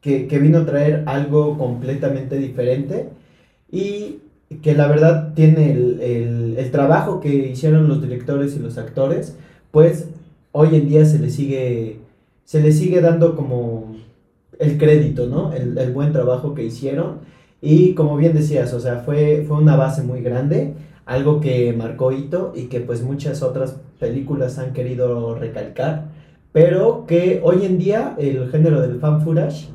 [0.00, 3.08] que, que vino a traer algo completamente diferente
[3.70, 4.20] y
[4.62, 9.36] que la verdad tiene el, el, el trabajo que hicieron los directores y los actores,
[9.72, 10.08] pues
[10.52, 11.98] hoy en día se le sigue,
[12.44, 13.96] se le sigue dando como
[14.58, 15.52] el crédito, ¿no?
[15.52, 17.20] El, el buen trabajo que hicieron.
[17.60, 20.74] Y como bien decías, o sea, fue, fue una base muy grande
[21.06, 26.08] algo que marcó hito y que pues muchas otras películas han querido recalcar,
[26.56, 29.68] pero que hoy en día el género del fan footage,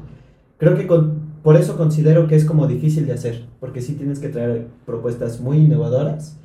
[0.58, 1.12] creo que con-
[1.44, 5.40] por eso considero que es como difícil de hacer, porque sí tienes que traer propuestas
[5.42, 6.38] muy innovadoras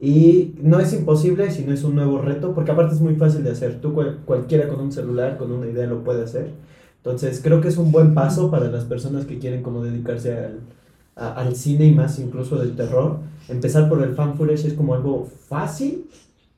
[0.00, 3.44] y no es imposible si no es un nuevo reto, porque aparte es muy fácil
[3.44, 6.50] de hacer, tú cual- cualquiera con un celular, con una idea lo puede hacer,
[6.96, 10.58] entonces creo que es un buen paso para las personas que quieren como dedicarse al,
[11.14, 13.18] a- al cine y más incluso del terror,
[13.48, 16.06] empezar por el fan footage es como algo fácil,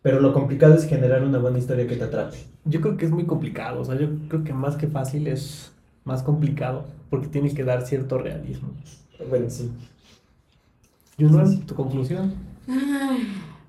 [0.06, 2.36] pero lo complicado es generar una buena historia que te atrape.
[2.64, 5.72] Yo creo que es muy complicado, o sea, yo creo que más que fácil es
[6.04, 8.68] más complicado, porque tiene que dar cierto realismo.
[9.28, 9.68] Bueno, sí.
[11.18, 12.34] Yunus, tu conclusión.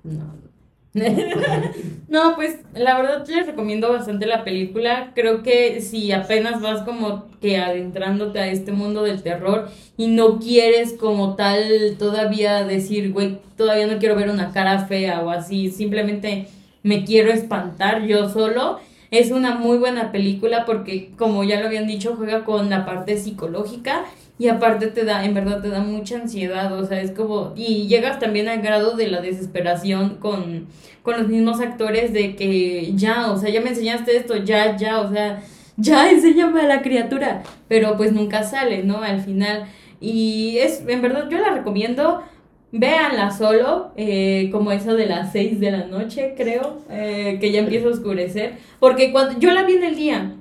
[0.04, 0.47] No.
[2.08, 5.12] no, pues la verdad les recomiendo bastante la película.
[5.14, 10.38] Creo que si apenas vas como que adentrándote a este mundo del terror y no
[10.38, 15.70] quieres como tal todavía decir, güey, todavía no quiero ver una cara fea o así,
[15.70, 16.48] simplemente
[16.82, 18.80] me quiero espantar yo solo.
[19.10, 23.16] Es una muy buena película porque, como ya lo habían dicho, juega con la parte
[23.16, 24.04] psicológica
[24.38, 27.88] y aparte te da, en verdad te da mucha ansiedad, o sea, es como, y
[27.88, 30.66] llegas también al grado de la desesperación con,
[31.02, 35.00] con los mismos actores de que ya, o sea, ya me enseñaste esto, ya, ya,
[35.00, 35.42] o sea,
[35.76, 39.02] ya enséñame a la criatura, pero pues nunca sale, ¿no?
[39.02, 39.66] Al final.
[40.00, 42.22] Y es, en verdad, yo la recomiendo.
[42.70, 47.60] Véanla solo, eh, como eso de las 6 de la noche, creo, eh, que ya
[47.60, 48.56] empieza a oscurecer.
[48.78, 50.34] Porque cuando yo la vi en el día,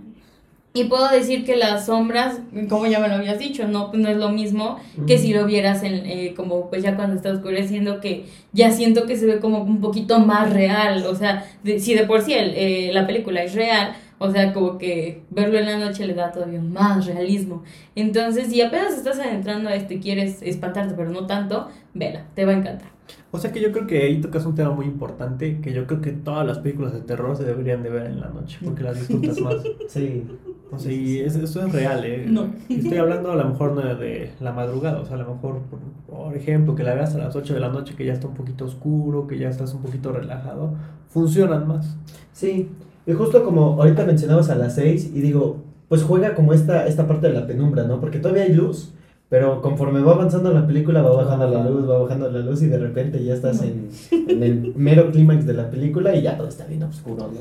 [0.73, 2.39] Y puedo decir que las sombras,
[2.69, 5.81] como ya me lo habías dicho, no, no es lo mismo que si lo vieras
[5.83, 9.63] en, eh, como pues ya cuando está oscureciendo, que ya siento que se ve como
[9.63, 11.03] un poquito más real.
[11.07, 14.53] O sea, de- si de por sí el, eh, la película es real, o sea,
[14.53, 17.63] como que verlo en la noche le da todavía más realismo.
[17.95, 22.45] Entonces, si apenas estás adentrando a esto y quieres espantarte, pero no tanto, vela, te
[22.45, 22.89] va a encantar.
[23.31, 26.01] O sea que yo creo que ahí tocas un tema muy importante, que yo creo
[26.01, 28.97] que todas las películas de terror se deberían de ver en la noche, porque las
[28.99, 29.55] disfrutas más.
[29.87, 30.23] Sí.
[30.69, 32.25] O sea, y es- eso es real, ¿eh?
[32.27, 32.47] No.
[32.67, 35.79] Estoy hablando a lo mejor no de la madrugada, o sea, a lo mejor, por,
[36.09, 38.33] por ejemplo, que la veas a las 8 de la noche, que ya está un
[38.33, 40.73] poquito oscuro, que ya estás un poquito relajado,
[41.07, 41.95] funcionan más.
[42.33, 42.67] Sí,
[43.07, 45.57] y justo como ahorita mencionabas a las 6 y digo,
[45.87, 47.99] pues juega como esta, esta parte de la penumbra, ¿no?
[48.01, 48.91] Porque todavía hay luz,
[49.29, 52.67] pero conforme va avanzando la película va bajando la luz, va bajando la luz y
[52.67, 56.49] de repente ya estás en, en el mero clímax de la película y ya todo
[56.49, 57.39] está bien oscuro, ¿no?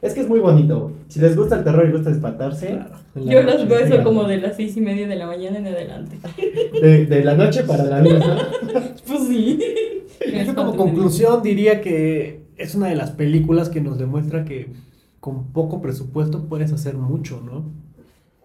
[0.00, 0.90] Es que es muy bonito.
[1.06, 2.96] Si les gusta el terror y gusta espantarse, Claro.
[3.14, 3.44] Yo noche.
[3.44, 6.16] las veo eso como de las seis y media de la mañana en adelante.
[6.80, 8.34] de, de la noche para la luz, ¿no?
[9.06, 9.58] Pues sí.
[10.46, 14.72] Yo como conclusión diría que es una de las películas que nos demuestra que
[15.22, 17.70] con poco presupuesto puedes hacer mucho, ¿no?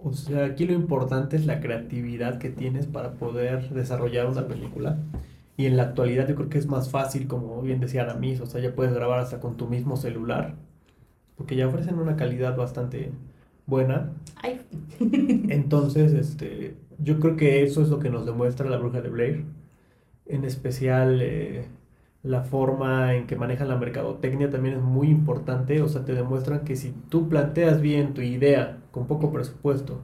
[0.04, 5.00] O sea, aquí lo importante es la creatividad que tienes para poder desarrollar una película.
[5.58, 8.46] Y en la actualidad yo creo que es más fácil, como bien decía Aramis, o
[8.46, 10.54] sea, ya puedes grabar hasta con tu mismo celular,
[11.36, 13.12] porque ya ofrecen una calidad bastante
[13.66, 14.12] buena.
[14.36, 14.62] Ay,
[15.50, 19.46] Entonces, este, yo creo que eso es lo que nos demuestra la bruja de Blair.
[20.28, 21.66] En especial, eh,
[22.24, 25.82] la forma en que manejan la mercadotecnia también es muy importante.
[25.82, 30.02] O sea, te demuestran que si tú planteas bien tu idea con poco presupuesto,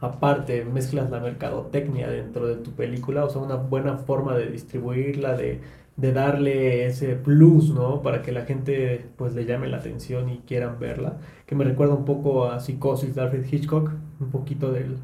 [0.00, 5.36] aparte mezclas la mercadotecnia dentro de tu película, o sea, una buena forma de distribuirla,
[5.36, 5.60] de,
[5.96, 8.02] de darle ese plus, ¿no?
[8.02, 11.18] Para que la gente pues le llame la atención y quieran verla.
[11.46, 13.90] Que me recuerda un poco a Psicosis de Alfred Hitchcock,
[14.20, 14.96] un poquito del,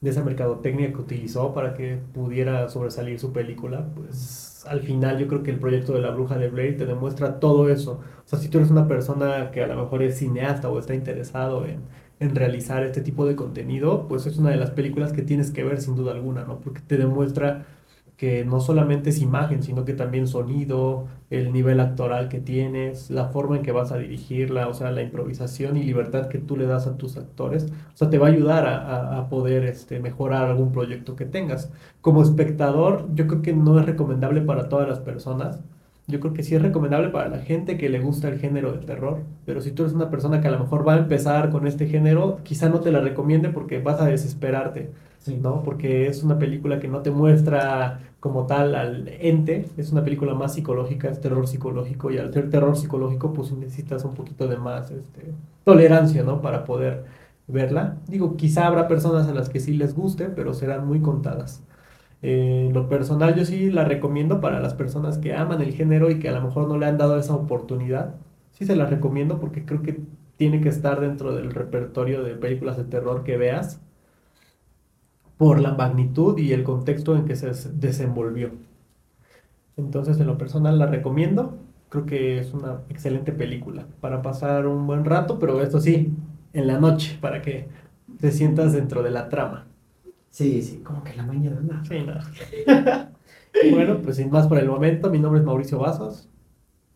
[0.00, 3.88] de esa mercadotecnia que utilizó para que pudiera sobresalir su película.
[3.94, 7.40] Pues al final yo creo que el proyecto de la bruja de Blair te demuestra
[7.40, 8.00] todo eso.
[8.24, 10.94] O sea, si tú eres una persona que a lo mejor es cineasta o está
[10.94, 11.80] interesado en,
[12.20, 15.64] en realizar este tipo de contenido, pues es una de las películas que tienes que
[15.64, 16.60] ver sin duda alguna, ¿no?
[16.60, 17.66] Porque te demuestra
[18.16, 23.26] que no solamente es imagen, sino que también sonido, el nivel actoral que tienes, la
[23.28, 26.66] forma en que vas a dirigirla, o sea, la improvisación y libertad que tú le
[26.66, 27.64] das a tus actores,
[27.94, 31.70] o sea, te va a ayudar a, a- poder este, mejorar algún proyecto que tengas.
[32.00, 35.60] Como espectador, yo creo que no es recomendable para todas las personas.
[36.08, 38.78] Yo creo que sí es recomendable para la gente que le gusta el género de
[38.78, 41.66] terror, pero si tú eres una persona que a lo mejor va a empezar con
[41.66, 44.92] este género, quizá no te la recomiende porque vas a desesperarte.
[45.34, 45.62] ¿No?
[45.62, 50.34] Porque es una película que no te muestra como tal al ente, es una película
[50.34, 54.56] más psicológica, es terror psicológico, y al ser terror psicológico, pues necesitas un poquito de
[54.56, 55.32] más este,
[55.64, 56.40] tolerancia, ¿no?
[56.40, 57.04] Para poder
[57.46, 57.98] verla.
[58.08, 61.62] Digo, quizá habrá personas a las que sí les guste, pero serán muy contadas.
[62.22, 66.18] Eh, lo personal, yo sí la recomiendo para las personas que aman el género y
[66.18, 68.14] que a lo mejor no le han dado esa oportunidad.
[68.52, 70.00] Sí se la recomiendo porque creo que
[70.36, 73.80] tiene que estar dentro del repertorio de películas de terror que veas
[75.38, 78.52] por la magnitud y el contexto en que se des- desenvolvió.
[79.76, 81.58] Entonces, en lo personal la recomiendo.
[81.88, 86.12] Creo que es una excelente película para pasar un buen rato, pero esto sí,
[86.52, 87.68] en la noche, para que
[88.20, 89.66] te sientas dentro de la trama.
[90.30, 91.84] Sí, sí, como que la mañana, no.
[91.84, 92.14] Sí, no.
[93.62, 96.28] Bueno, pues sin más por el momento, mi nombre es Mauricio Vasos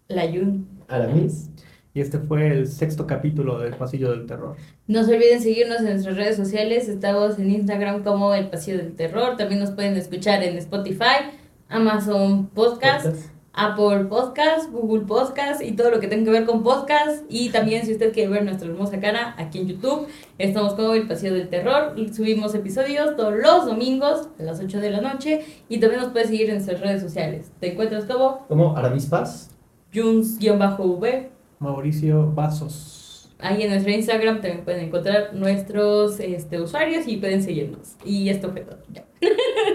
[0.09, 0.67] la Yun.
[0.89, 1.49] Aramis.
[1.93, 4.57] Y este fue el sexto capítulo del Pasillo del Terror.
[4.87, 6.89] No se olviden seguirnos en nuestras redes sociales.
[6.89, 9.37] Estamos en Instagram como El Pasillo del Terror.
[9.37, 11.33] También nos pueden escuchar en Spotify,
[11.69, 13.31] Amazon Podcast, Podcast.
[13.53, 17.25] Apple Podcast, Google Podcast y todo lo que tenga que ver con podcast.
[17.29, 20.07] Y también si usted quiere ver nuestra hermosa cara aquí en YouTube,
[20.39, 21.97] estamos como El Pasillo del Terror.
[22.15, 25.45] Subimos episodios todos los domingos a las 8 de la noche.
[25.69, 27.51] Y también nos puedes seguir en nuestras redes sociales.
[27.59, 29.51] Te encuentras como Como Aramis Paz.
[29.93, 31.40] Juns-V.
[31.61, 33.31] Mauricio Vasos.
[33.39, 37.97] Ahí en nuestro Instagram también pueden encontrar nuestros este, usuarios y pueden seguirnos.
[38.05, 38.79] Y esto fue todo.
[38.93, 39.05] Ya.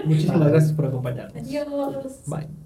[0.04, 0.50] Muchísimas Bye.
[0.50, 1.42] gracias por acompañarnos.
[1.42, 2.22] Adiós.
[2.26, 2.65] Bye.